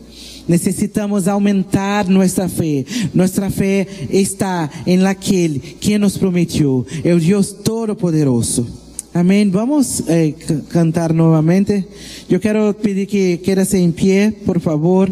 Necesitamos 0.46 1.26
aumentar 1.26 2.08
nossa 2.08 2.48
fé. 2.48 2.84
Nossa 3.14 3.50
fé 3.50 3.86
está 4.10 4.70
em 4.86 5.04
aquele 5.04 5.58
que 5.58 5.98
nos 5.98 6.18
prometeu, 6.18 6.86
é 7.02 7.14
o 7.14 7.20
Deus 7.20 7.52
Todo-Poderoso. 7.52 8.66
Amém. 9.14 9.48
Vamos 9.48 10.02
eh, 10.08 10.34
cantar 10.70 11.12
novamente. 11.12 11.86
Eu 12.28 12.40
quero 12.40 12.74
pedir 12.74 13.06
que 13.06 13.36
quedas 13.38 13.72
em 13.72 13.92
pé, 13.92 14.32
por 14.44 14.58
favor. 14.58 15.08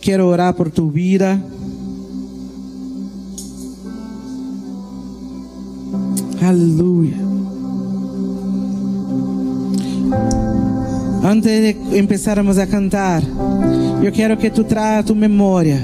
Quero 0.00 0.26
orar 0.26 0.52
por 0.54 0.68
tu 0.68 0.90
vida. 0.90 1.40
Aleluia. 6.42 7.16
Antes 11.22 11.60
de 11.60 11.98
empezarmos 11.98 12.58
a 12.58 12.66
cantar, 12.66 13.22
eu 14.02 14.12
quero 14.12 14.36
que 14.36 14.50
tu 14.50 14.64
traga 14.64 15.00
a 15.00 15.02
tu 15.02 15.14
memória 15.14 15.80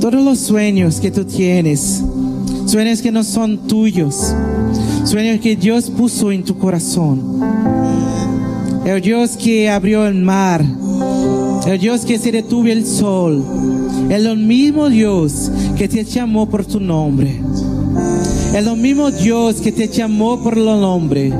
todos 0.00 0.26
os 0.26 0.38
sonhos 0.40 0.98
que 0.98 1.10
tu 1.10 1.24
tienes, 1.24 2.04
sonhos 2.66 3.00
que 3.00 3.10
não 3.10 3.22
são 3.22 3.56
tuyos, 3.56 4.34
sonhos 5.06 5.40
que 5.40 5.56
Deus 5.56 5.88
puso 5.88 6.30
em 6.30 6.42
tu 6.42 6.54
coração. 6.54 7.18
É 8.84 8.94
o 8.94 9.00
Deus 9.00 9.34
que 9.34 9.66
abriu 9.66 10.00
o 10.02 10.14
mar, 10.14 10.60
é 11.66 11.74
o 11.74 11.78
Deus 11.78 12.04
que 12.04 12.18
se 12.18 12.30
detuvo 12.30 12.68
o 12.68 12.84
sol, 12.84 13.32
é 14.10 14.18
o 14.30 14.36
mesmo 14.36 14.90
Deus 14.90 15.50
que 15.76 15.88
te 15.88 16.04
chamou 16.04 16.46
por 16.46 16.64
tu 16.64 16.78
nome, 16.78 17.40
é 18.52 18.60
o 18.60 18.76
mesmo 18.76 19.10
Deus 19.10 19.58
que 19.60 19.72
te 19.72 19.90
chamou 19.90 20.36
por 20.38 20.56
lo 20.56 20.78
nome 20.78 21.32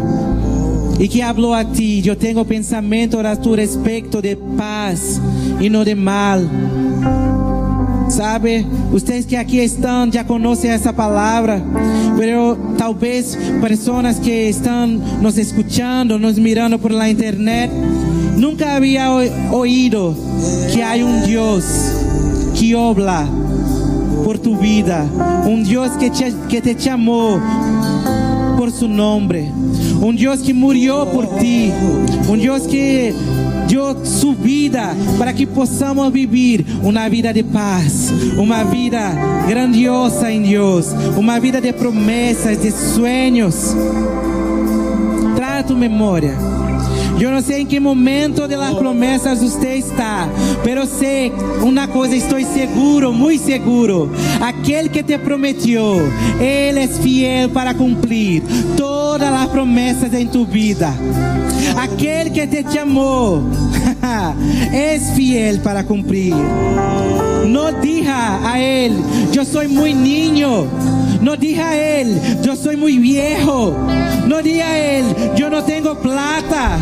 e 0.98 1.09
que 1.09 1.20
falou 1.20 1.53
a 1.53 1.64
ti, 1.64 2.03
eu 2.07 2.16
tenho 2.16 2.44
pensamento 2.44 3.18
a 3.18 3.37
tu 3.37 3.55
respeito 3.55 4.22
de 4.22 4.37
paz 4.57 5.20
e 5.61 5.69
não 5.69 5.85
de 5.85 5.95
mal. 5.95 6.40
Sabe, 8.09 8.67
vocês 8.90 9.25
que 9.25 9.35
aqui 9.35 9.59
estão 9.59 10.11
já 10.12 10.23
conhecem 10.23 10.71
essa 10.71 10.93
palavra, 10.93 11.61
mas 12.17 12.79
talvez 12.79 13.37
pessoas 13.61 14.19
que 14.19 14.49
estão 14.49 14.87
nos 14.87 15.38
escutando, 15.38 16.19
nos 16.19 16.38
mirando 16.38 16.79
por 16.79 16.93
la 16.93 17.09
internet, 17.09 17.73
nunca 18.37 18.77
havia 18.77 19.09
ouído 19.51 20.14
que 20.73 20.83
há 20.83 20.95
um 20.95 21.27
Deus 21.27 21.64
que 22.55 22.75
obra 22.75 23.27
por 24.23 24.38
tu 24.38 24.57
vida, 24.57 25.05
um 25.47 25.62
Deus 25.62 25.97
que 25.97 26.09
te, 26.11 26.31
que 26.49 26.61
te 26.61 26.81
chamou 26.81 27.40
por 28.57 28.71
su 28.71 28.87
nome, 28.87 29.53
um 30.01 30.14
Deus 30.14 30.40
que 30.40 30.53
murió 30.53 31.07
por 31.07 31.27
ti, 31.38 31.73
um 32.29 32.37
Deus 32.37 32.67
que 32.67 33.14
dio 33.66 34.05
su 34.05 34.35
vida 34.35 34.94
para 35.18 35.33
que 35.33 35.46
possamos 35.46 36.12
vivir 36.12 36.64
uma 36.83 37.09
vida 37.09 37.33
de 37.33 37.42
paz, 37.42 38.12
uma 38.37 38.64
vida 38.64 39.12
grandiosa 39.48 40.31
em 40.31 40.42
Deus, 40.42 40.87
uma 41.16 41.38
vida 41.40 41.61
de 41.61 41.72
promessas, 41.72 42.61
de 42.61 42.70
sueños. 42.70 43.74
Traga 45.35 45.64
tu 45.64 45.77
memória. 45.77 46.37
Eu 47.20 47.31
não 47.31 47.40
sei 47.40 47.61
em 47.61 47.66
que 47.66 47.79
momento 47.79 48.46
de 48.46 48.57
las 48.57 48.74
você 49.40 49.74
está, 49.77 50.29
pero 50.62 50.87
sei 50.87 51.33
uma 51.62 51.87
coisa, 51.87 52.16
estou 52.16 52.40
seguro, 52.44 53.12
muito 53.12 53.44
seguro. 53.44 54.11
Aquele 54.40 54.88
que 54.88 55.03
te 55.03 55.16
prometeu, 55.16 56.00
Ele 56.40 56.81
é 56.81 56.88
fiel 56.88 57.48
para 57.50 57.72
cumprir 57.72 58.42
todas 58.77 59.33
as 59.33 59.48
promessas 59.48 60.12
em 60.12 60.27
tu 60.27 60.44
vida. 60.44 60.92
Aquele 61.77 62.31
que 62.31 62.46
te 62.46 62.64
chamou, 62.72 63.42
é 64.72 64.98
fiel 65.14 65.61
para 65.61 65.85
cumprir. 65.85 66.35
Não 67.46 67.81
diga 67.81 68.40
a 68.44 68.59
Ele, 68.59 69.03
eu 69.35 69.44
sou 69.44 69.66
muito 69.68 69.98
niño. 69.98 70.68
Não 71.25 71.39
diga 71.39 71.65
a 71.65 71.75
Ele, 71.75 72.21
eu 72.47 72.55
sou 72.55 72.77
muito 72.77 73.01
viejo. 73.01 73.75
Não 74.29 74.43
diga 74.43 74.67
a 74.67 74.79
Ele, 74.79 75.43
eu 75.43 75.49
não 75.49 75.63
tenho 75.63 75.97
plata. 75.97 76.79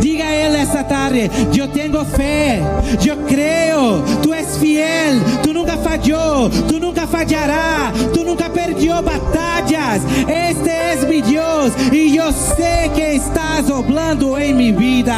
Diga 0.00 0.24
a 0.24 0.34
Ele 0.34 0.56
esta 0.56 0.82
tarde: 0.82 1.30
Eu 1.54 1.68
tenho 1.68 2.02
fé, 2.06 2.62
eu 3.06 3.16
creio, 3.26 4.02
Tu 4.22 4.32
és 4.32 4.56
fiel, 4.56 5.20
Tu 5.42 5.52
nunca 5.52 5.76
falhou, 5.76 6.48
Tu 6.48 6.80
nunca 6.80 7.06
falhará, 7.06 7.92
Tu 8.14 8.24
nunca 8.24 8.48
perdeu 8.48 9.02
batalhas. 9.02 10.02
Este 10.26 10.70
é 10.70 10.88
meu 11.06 11.22
Deus 11.22 11.92
e 11.92 12.16
eu 12.16 12.32
sei 12.32 12.88
que 12.94 13.14
estás 13.14 13.68
oblando 13.68 14.38
em 14.38 14.54
minha 14.54 14.74
vida. 14.74 15.14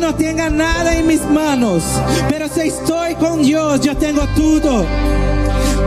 no 0.00 0.14
tenga 0.14 0.48
nada 0.48 0.96
en 0.96 1.06
mis 1.06 1.22
manos, 1.26 1.82
pero 2.30 2.48
si 2.48 2.68
estoy 2.68 3.14
con 3.16 3.42
Dios, 3.42 3.80
yo 3.82 3.94
tengo 3.96 4.26
todo. 4.34 4.86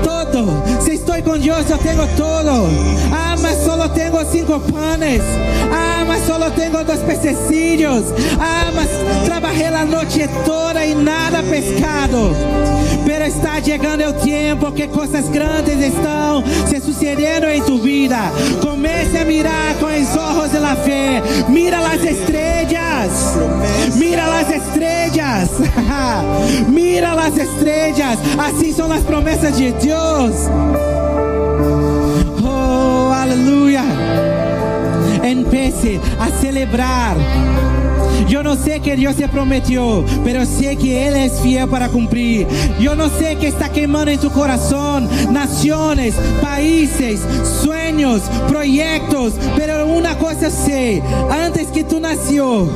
Todo. 0.04 0.64
Si 0.86 0.92
estoy 0.92 1.24
con 1.24 1.42
Dios, 1.42 1.68
yo 1.68 1.78
tengo 1.80 2.06
todo. 2.16 2.68
Ah, 3.12 3.36
mas 3.42 3.58
solo 3.66 3.90
tengo 3.92 4.24
cinco 4.32 4.60
panes. 4.60 5.22
Ah, 5.72 6.04
mas 6.08 6.22
solo 6.28 6.52
tengo 6.52 6.84
dos 6.84 7.00
pececillos. 7.00 8.04
Ah, 8.40 8.72
mas 8.76 8.88
trabajé 9.26 9.72
la 9.72 9.86
noche 9.86 10.30
toda 10.46 10.86
y 10.86 10.94
nada 10.94 11.42
pescado. 11.42 12.32
Pero 13.14 13.26
está 13.26 13.60
llegando 13.60 14.06
el 14.06 14.16
tiempo 14.16 14.74
que 14.74 14.88
cosas 14.88 15.30
grandes 15.30 15.78
estão 15.80 16.44
se 16.68 16.80
sucedendo 16.80 17.46
em 17.46 17.62
tu 17.62 17.78
vida. 17.78 18.18
Comece 18.60 19.20
a 19.20 19.24
mirar 19.24 19.76
com 19.80 19.86
os 19.86 20.18
ojos 20.18 20.52
de 20.52 20.60
la 20.60 20.76
fe. 20.78 21.22
Mira 21.48 21.80
las 21.80 22.04
estrellas. 22.04 23.38
Mira 23.98 24.26
las 24.26 24.50
estrellas. 24.50 25.52
Mira 26.68 27.14
las 27.14 27.38
estrellas. 27.38 28.18
Assim 28.36 28.74
são 28.74 28.92
as 28.92 29.04
promessas 29.04 29.56
de 29.58 29.72
Deus. 29.74 30.50
Oh, 32.44 33.12
aleluia. 33.14 33.84
Empiece 35.24 36.02
a 36.20 36.32
celebrar. 36.42 37.16
Eu 38.32 38.44
não 38.44 38.58
sei 38.58 38.80
que 38.80 38.96
Deus 38.96 39.16
te 39.16 39.28
prometeu, 39.28 40.04
mas 40.24 40.50
sei 40.50 40.76
que 40.76 40.90
Ele 40.90 41.26
é 41.26 41.30
fiel 41.30 41.68
para 41.68 41.90
cumprir. 41.90 42.48
Eu 42.80 42.96
não 42.96 43.10
sei 43.10 43.36
que 43.36 43.46
está 43.46 43.70
queimando 43.70 44.12
em 44.12 44.18
tu 44.18 44.30
coração 44.30 45.02
nações, 45.32 46.16
países, 46.42 47.22
sueños, 47.62 48.24
projetos, 48.48 49.34
mas 49.58 49.98
uma 49.98 50.16
coisa 50.16 50.50
sei: 50.50 51.02
antes 51.46 51.70
que 51.70 51.84
tu 51.84 52.00
nasceu, 52.00 52.70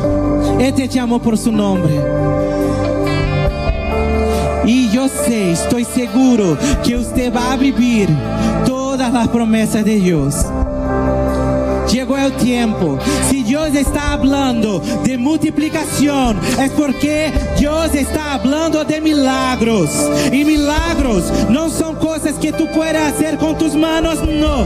Ele 0.60 0.72
te 0.72 0.94
chamou 0.94 1.20
por 1.20 1.38
seu 1.38 1.52
nome. 1.52 1.90
E 4.66 4.94
eu 4.94 5.08
sei, 5.08 5.54
estou 5.54 5.84
seguro 5.86 6.58
que 6.84 6.96
você 6.98 7.30
vai 7.30 7.58
viver 7.58 8.10
todas 8.66 9.16
as 9.16 9.28
promessas 9.28 9.84
de 9.84 10.00
Deus. 10.00 10.36
Chegou 12.08 12.26
o 12.26 12.32
tempo. 12.32 12.98
Se 13.30 13.44
Deus 13.44 13.76
está 13.76 14.18
falando 14.18 14.82
de 15.04 15.18
multiplicação, 15.18 16.34
é 16.58 16.70
porque 16.70 17.34
Deus 17.60 17.94
está 17.94 18.40
falando 18.40 18.82
de 18.86 19.02
milagros. 19.02 19.90
E 20.32 20.46
milagros 20.46 21.26
não 21.50 21.70
são 21.70 21.94
coisas 21.96 22.38
que 22.38 22.54
tu 22.54 22.66
puedes 22.68 23.02
fazer 23.02 23.38
com 23.38 23.54
tus 23.54 23.76
manos, 23.76 24.22
não. 24.22 24.66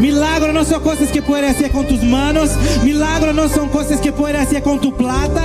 Milagros 0.00 0.52
não 0.52 0.64
são 0.64 0.80
coisas 0.80 1.08
que 1.12 1.22
puedes 1.22 1.52
fazer 1.52 1.68
com 1.68 1.84
tus 1.84 2.02
manos. 2.02 2.50
Milagros 2.82 3.32
não 3.32 3.48
são 3.48 3.68
coisas 3.68 4.00
que 4.00 4.10
puedes 4.10 4.42
fazer 4.42 4.62
com 4.62 4.76
tu 4.78 4.90
plata. 4.90 5.42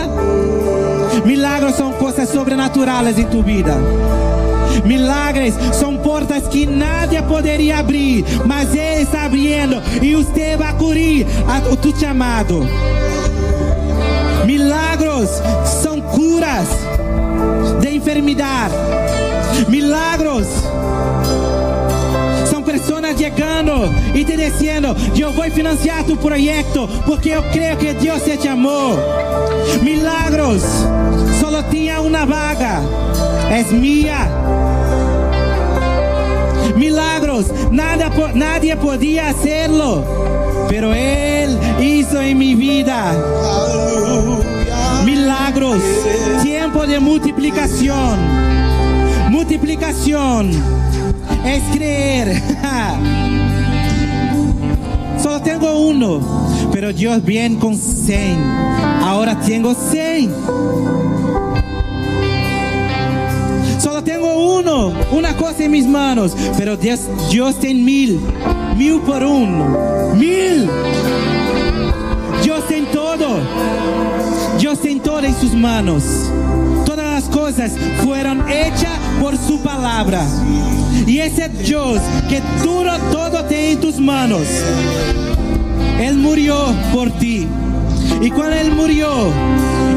Milagros 1.24 1.76
são 1.76 1.94
coisas 1.94 2.30
sobrenaturais 2.30 3.18
em 3.18 3.26
tu 3.26 3.42
vida. 3.42 3.76
Milagres 4.84 5.56
são 5.74 5.98
portas 5.98 6.48
que 6.48 6.66
nadie 6.66 7.22
poderia 7.24 7.80
abrir, 7.80 8.26
mas 8.46 8.74
Ele 8.74 9.04
está 9.04 9.26
abrindo 9.26 9.82
e 10.02 10.16
você 10.16 10.58
vai 10.58 10.74
curir 10.74 11.26
o 11.72 11.76
tu 11.76 11.98
chamado. 11.98 12.68
Milagros 14.46 15.30
são 15.82 16.02
curas 16.02 16.68
de 17.80 17.96
enfermidade. 17.96 18.74
Milagros 19.70 20.48
são 22.50 22.62
pessoas 22.62 23.18
chegando 23.18 23.90
e 24.14 24.24
te 24.24 24.36
dizendo: 24.36 24.96
Eu 25.18 25.32
vou 25.32 25.50
financiar 25.52 26.04
tu 26.04 26.16
projeto 26.18 26.88
porque 27.06 27.30
eu 27.30 27.44
creio 27.44 27.78
que 27.78 27.94
Deus 27.94 28.22
te 28.24 28.42
chamou. 28.42 28.98
Milagros 29.82 30.64
solo 31.56 31.64
tinha 31.70 32.02
uma 32.02 32.26
vaga. 32.26 32.82
Es 33.52 33.72
mía. 33.72 34.28
Milagros, 36.76 37.46
nada, 37.72 38.12
nadie 38.34 38.76
podía 38.76 39.30
hacerlo, 39.30 40.04
pero 40.68 40.94
Él 40.94 41.58
hizo 41.80 42.20
en 42.20 42.38
mi 42.38 42.56
vida. 42.56 43.14
Milagros, 45.06 45.82
tiempo 46.44 46.86
de 46.86 47.00
multiplicación. 47.00 48.20
Multiplicación 49.30 50.52
es 51.46 51.64
creer. 51.74 52.42
Solo 55.24 55.42
tengo 55.42 55.80
uno, 55.80 56.20
pero 56.72 56.92
Dios 56.92 57.24
viene 57.24 57.58
con 57.58 57.76
100. 57.76 58.38
Ahora 59.02 59.40
tengo 59.40 59.74
100. 59.74 61.45
Una 65.16 65.36
cosa 65.36 65.64
en 65.64 65.72
mis 65.72 65.88
manos, 65.88 66.36
pero 66.58 66.76
Dios, 66.76 67.00
Dios 67.32 67.60
tiene 67.60 67.82
mil, 67.82 68.20
mil 68.78 69.00
por 69.02 69.24
uno, 69.24 70.14
mil. 70.16 70.70
Dios 72.44 72.68
tiene 72.68 72.88
todo, 72.88 73.40
Dios 74.60 74.80
tiene 74.82 75.00
todo 75.00 75.20
en 75.20 75.36
sus 75.36 75.54
manos. 75.54 76.04
Todas 76.86 77.06
las 77.06 77.24
cosas 77.36 77.72
fueron 78.04 78.48
hechas 78.50 78.92
por 79.22 79.38
su 79.38 79.60
palabra. 79.62 80.26
Y 81.08 81.20
ese 81.20 81.50
Dios 81.50 82.00
que 82.30 82.42
todo, 82.64 82.98
todo 83.12 83.46
tiene 83.46 83.72
en 83.72 83.80
tus 83.80 84.00
manos, 84.00 84.46
Él 86.00 86.18
murió 86.18 86.74
por 86.94 87.10
ti. 87.12 87.48
Y 88.22 88.30
cuando 88.32 88.56
Él 88.56 88.72
murió, 88.74 89.10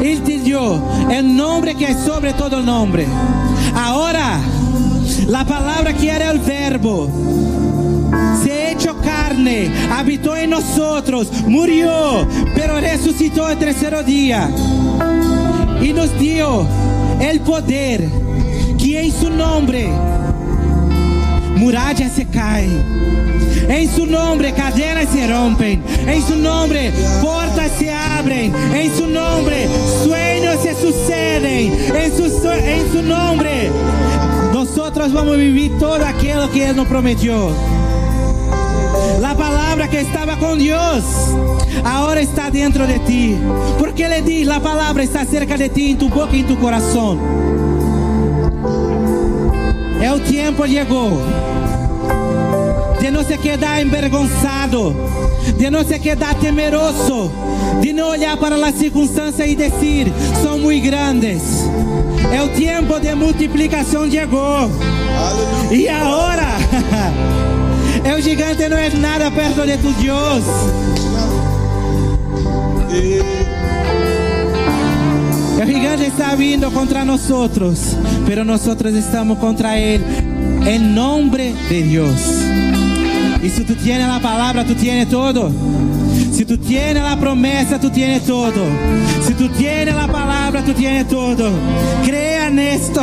Él 0.01 0.21
te 0.23 0.39
dio 0.39 0.81
el 1.09 1.35
nombre 1.35 1.75
que 1.75 1.91
es 1.91 1.97
sobre 1.99 2.33
todo 2.33 2.61
nombre. 2.61 3.05
Ahora, 3.75 4.39
la 5.29 5.45
palabra 5.45 5.93
que 5.93 6.09
era 6.09 6.31
el 6.31 6.39
verbo 6.39 7.09
se 8.43 8.71
hecho 8.71 8.97
carne, 9.01 9.71
habitó 9.91 10.35
en 10.35 10.49
nosotros, 10.49 11.31
murió, 11.47 12.27
pero 12.55 12.79
resucitó 12.79 13.49
el 13.49 13.57
tercer 13.57 14.03
día 14.05 14.49
y 15.81 15.93
nos 15.93 16.17
dio 16.19 16.65
el 17.21 17.39
poder 17.41 18.09
que 18.77 19.05
en 19.05 19.11
su 19.11 19.29
nombre 19.29 19.87
murallas 21.57 22.11
se 22.13 22.25
caen. 22.25 22.99
Em 23.69 23.87
seu 23.87 24.07
nome, 24.07 24.51
cadenas 24.53 25.09
se 25.09 25.27
rompem. 25.27 25.79
Em 26.07 26.21
seu 26.21 26.37
nome, 26.37 26.91
portas 27.21 27.71
se 27.77 27.87
abrem. 27.89 28.51
Em 28.73 28.89
seu 28.89 29.05
nome, 29.07 29.67
sueños 30.03 30.61
se 30.61 30.73
sucedem. 30.73 31.71
Em 31.71 32.11
seu, 32.11 32.25
em 32.51 32.91
seu 32.91 33.03
nome, 33.03 33.69
nós 34.75 35.11
vamos 35.11 35.37
viver 35.37 35.71
todo 35.79 36.01
aquilo 36.03 36.47
que 36.49 36.59
Ele 36.59 36.73
nos 36.73 36.87
prometeu. 36.87 37.51
A 39.23 39.35
palavra 39.35 39.87
que 39.87 39.97
estava 39.97 40.35
com 40.37 40.57
Deus 40.57 41.03
agora 41.83 42.21
está 42.21 42.49
dentro 42.49 42.85
de 42.85 42.99
ti. 42.99 43.37
Porque 43.77 44.03
Ele 44.03 44.21
diz: 44.21 44.47
a 44.49 44.59
palavra 44.59 45.03
está 45.03 45.25
cerca 45.25 45.57
de 45.57 45.69
ti, 45.69 45.91
em 45.91 45.95
tu 45.95 46.09
boca 46.09 46.35
e 46.35 46.41
em 46.41 46.43
tu 46.43 46.55
coração. 46.57 47.17
É 50.01 50.11
o 50.13 50.19
tempo 50.19 50.67
chegou 50.67 51.21
de 52.99 53.11
não 53.11 53.23
se 53.23 53.37
quedar 53.37 53.81
envergonçado, 53.81 54.95
de 55.57 55.69
não 55.69 55.83
se 55.83 55.97
quedar 55.99 56.35
temeroso, 56.35 57.31
de 57.81 57.93
não 57.93 58.09
olhar 58.09 58.37
para 58.37 58.55
as 58.55 58.75
circunstâncias 58.75 59.49
e 59.49 59.55
dizer: 59.55 60.11
são 60.41 60.59
muito 60.59 60.83
grandes. 60.83 61.58
É 62.31 62.41
o 62.41 62.49
tempo 62.49 62.99
de 62.99 63.15
multiplicação 63.15 64.09
chegou. 64.09 64.69
E 65.71 65.87
agora, 65.87 66.47
o 68.17 68.21
gigante 68.21 68.67
não 68.69 68.77
é 68.77 68.89
nada 68.91 69.31
perto 69.31 69.65
de 69.65 69.77
tu 69.77 69.91
Deus. 69.93 70.43
O 75.61 75.65
gigante 75.65 76.03
está 76.03 76.35
vindo 76.35 76.71
contra 76.71 77.03
nós, 77.03 77.95
pero 78.25 78.45
nós 78.45 78.61
estamos 78.95 79.37
contra 79.39 79.77
ele. 79.77 80.03
Em 80.67 80.79
nome 80.79 81.53
de 81.67 81.83
Deus. 81.83 82.21
E 83.41 83.49
se 83.49 83.63
tu 83.63 83.73
tienes 83.75 84.07
a 84.07 84.19
palavra, 84.19 84.65
tu 84.65 84.75
tienes 84.75 85.07
todo. 85.09 85.49
Se 86.39 86.45
tu 86.45 86.57
tienes 86.57 87.03
a 87.03 87.17
promessa, 87.17 87.77
tu 87.77 87.89
tienes 87.89 88.23
todo. 88.25 88.61
Se 89.27 89.33
tu 89.33 89.49
tienes 89.49 89.93
a 89.93 90.07
palavra, 90.07 90.61
tu 90.63 90.73
tienes 90.73 91.05
todo. 91.09 91.51
Creia 92.05 92.49
nesto. 92.49 93.01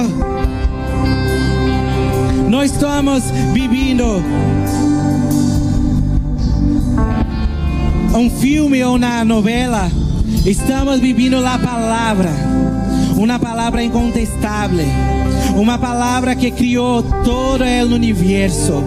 Nós 2.49 2.72
estamos 2.72 3.24
vivendo 3.53 4.22
um 8.14 8.30
filme 8.41 8.82
ou 8.82 8.97
uma 8.97 9.22
novela. 9.22 9.91
Estamos 10.47 11.01
vivendo 11.01 11.37
a 11.45 11.59
palavra, 11.59 12.30
uma 13.18 13.39
palavra 13.39 13.82
incontestável, 13.82 14.87
uma 15.55 15.76
palavra 15.76 16.34
que 16.34 16.51
criou 16.51 17.03
todo 17.22 17.64
o 17.64 17.95
universo. 17.95 18.82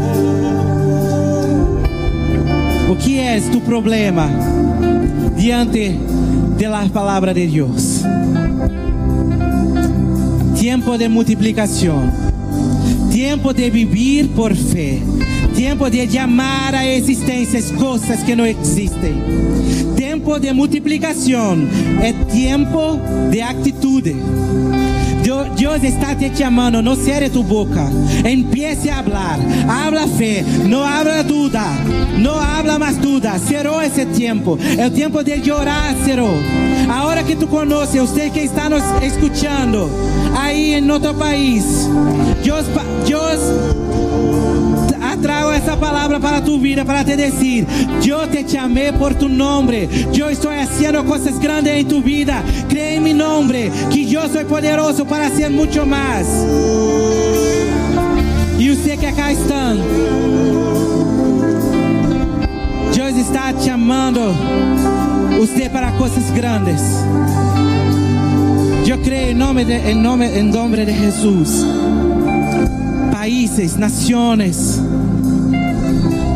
O 2.89 2.95
que 2.95 3.19
é 3.19 3.39
tu 3.39 3.61
problema 3.61 4.27
diante 5.37 5.91
da 6.59 6.89
palavra 6.89 7.33
de 7.33 7.47
Deus? 7.47 8.01
Tempo 10.59 10.97
de 10.97 11.07
multiplicação, 11.07 12.11
tempo 13.11 13.53
de 13.53 13.69
viver 13.69 14.27
por 14.35 14.53
fé 14.55 14.99
Tempo 15.59 15.89
de 15.89 16.09
chamar 16.09 16.73
a 16.73 16.85
existência 16.85 17.61
coisas 17.77 18.23
que 18.23 18.33
não 18.33 18.45
existem. 18.45 19.13
Tempo 19.97 20.39
de 20.39 20.53
multiplicação 20.53 21.57
é 22.01 22.13
tempo 22.13 22.97
de 23.29 23.41
atitude. 23.41 24.15
Deus 25.79 25.93
está 25.93 26.13
te 26.13 26.29
chamando, 26.35 26.81
não 26.81 26.93
cierre 26.93 27.29
tu 27.29 27.41
boca. 27.41 27.89
Empiece 28.29 28.89
a 28.89 29.01
falar. 29.01 29.39
Habla 29.67 30.07
fé, 30.07 30.43
não 30.67 30.83
habla 30.83 31.23
duda. 31.23 31.61
Não 32.17 32.37
habla 32.37 32.77
mais 32.77 32.97
duda. 32.97 33.39
Cerrou 33.39 33.81
esse 33.81 34.05
tempo. 34.05 34.57
É 34.77 34.87
o 34.87 34.91
tempo 34.91 35.23
de 35.23 35.51
orar, 35.51 35.95
cerrou. 36.03 36.37
A 36.89 37.05
hora 37.05 37.23
que 37.23 37.35
tu 37.35 37.47
conhece, 37.47 37.99
você 37.99 38.29
que 38.29 38.39
está 38.39 38.69
nos 38.69 38.83
escutando 39.01 39.89
aí 40.37 40.73
em 40.73 40.91
outro 40.91 41.13
país. 41.13 41.87
Deus, 42.43 42.65
Deus 43.07 43.88
trago 45.19 45.51
essa 45.51 45.77
palavra 45.77 46.19
para 46.19 46.41
tu 46.41 46.59
vida, 46.59 46.83
para 46.83 47.03
te 47.03 47.15
dizer: 47.15 47.65
Eu 48.05 48.27
te 48.27 48.51
chamei 48.51 48.91
por 48.91 49.13
tu 49.13 49.29
nome. 49.29 49.89
Eu 50.17 50.29
estou 50.29 50.51
fazendo 50.51 51.03
coisas 51.03 51.37
grandes 51.37 51.73
em 51.73 51.85
tu 51.85 52.01
vida. 52.01 52.43
Crê 52.67 52.95
em 52.95 52.99
meu 52.99 53.15
nome, 53.15 53.71
que 53.91 54.11
eu 54.13 54.29
sou 54.29 54.45
poderoso 54.45 55.05
para 55.05 55.29
ser 55.29 55.49
muito 55.49 55.85
mais. 55.85 56.27
E 58.57 58.69
você 58.75 58.97
que 58.97 59.05
acá 59.05 59.31
estão, 59.31 59.77
Deus 62.93 63.15
está 63.15 63.53
te 63.53 63.65
chamando 63.65 64.19
você 65.39 65.69
para 65.69 65.91
coisas 65.93 66.29
grandes. 66.31 66.81
Eu 68.87 68.97
creio 68.99 69.31
em 69.31 69.33
nome 69.35 69.65
de, 69.65 69.73
em 69.73 69.95
nome, 69.95 70.25
em 70.25 70.43
nome 70.43 70.85
de 70.85 70.93
Jesus. 70.93 71.65
Países, 73.19 73.75
nações 73.75 74.79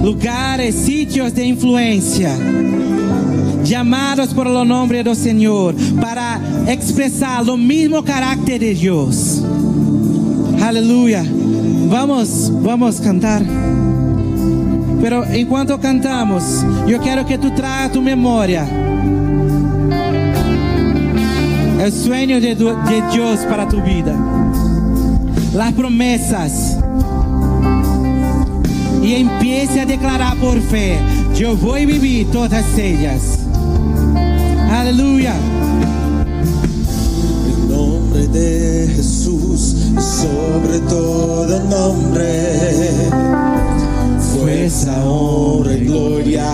lugares, 0.03 0.75
sitios 0.75 1.31
de 1.31 1.45
influência, 1.45 2.29
llamados 3.63 4.33
por 4.33 4.47
el 4.47 4.65
nombre 4.65 5.01
do 5.01 5.15
Senhor 5.15 5.73
para 6.01 6.41
expressar 6.67 7.47
o 7.47 7.55
mesmo 7.55 8.03
caráter 8.03 8.59
de 8.59 8.73
Deus. 8.75 9.41
Aleluia. 10.61 11.23
Vamos, 11.89 12.51
vamos 12.61 12.99
cantar. 12.99 13.41
Pero 15.01 15.23
enquanto 15.33 15.79
cantamos, 15.79 16.43
eu 16.85 16.99
quero 16.99 17.23
que 17.23 17.37
tu 17.37 17.49
traga 17.51 17.93
tu 17.93 18.01
memória. 18.01 18.67
O 21.87 21.91
sueño 21.91 22.41
de, 22.41 22.55
de 22.55 23.01
Deus 23.13 23.39
para 23.45 23.65
tu 23.67 23.81
vida. 23.81 24.13
Las 25.53 25.71
promessas 25.73 26.77
e 29.03 29.19
empiece 29.19 29.81
a 29.81 29.85
declarar 29.85 30.35
por 30.37 30.59
fé: 30.59 30.97
Eu 31.39 31.55
vou 31.55 31.75
viver 31.75 32.25
todas 32.31 32.65
ellas. 32.75 33.37
Aleluia. 34.71 35.33
Em 37.45 37.67
nome 37.69 38.27
de 38.29 38.95
Jesus, 38.95 39.75
sobre 39.99 40.79
todo 40.89 41.59
nombre, 41.69 42.89
fuerza, 44.33 44.91
honra 45.05 45.73
y 45.73 45.85
gloria 45.85 46.45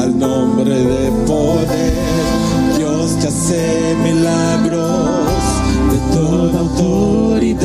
al 0.00 0.18
nombre 0.18 0.74
de 0.74 1.12
poder, 1.28 1.94
Dios 2.76 3.12
que 3.20 3.28
hace 3.28 3.96
milagros 4.02 4.93
toda 6.34 6.60
autoridad. 6.60 7.64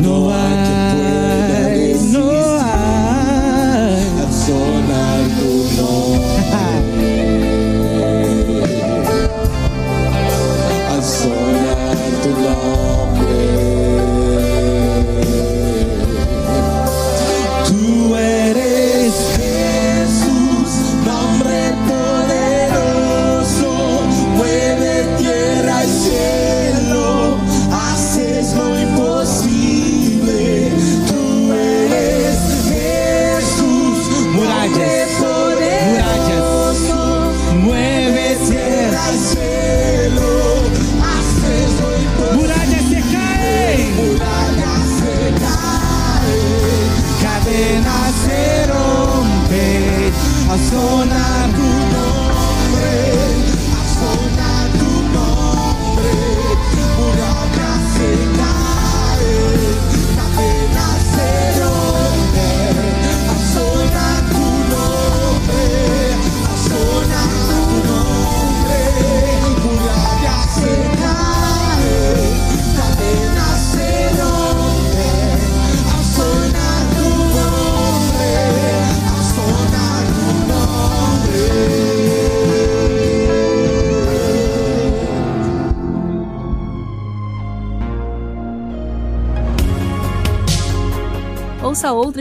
No 0.00 0.32
hay 0.32 0.61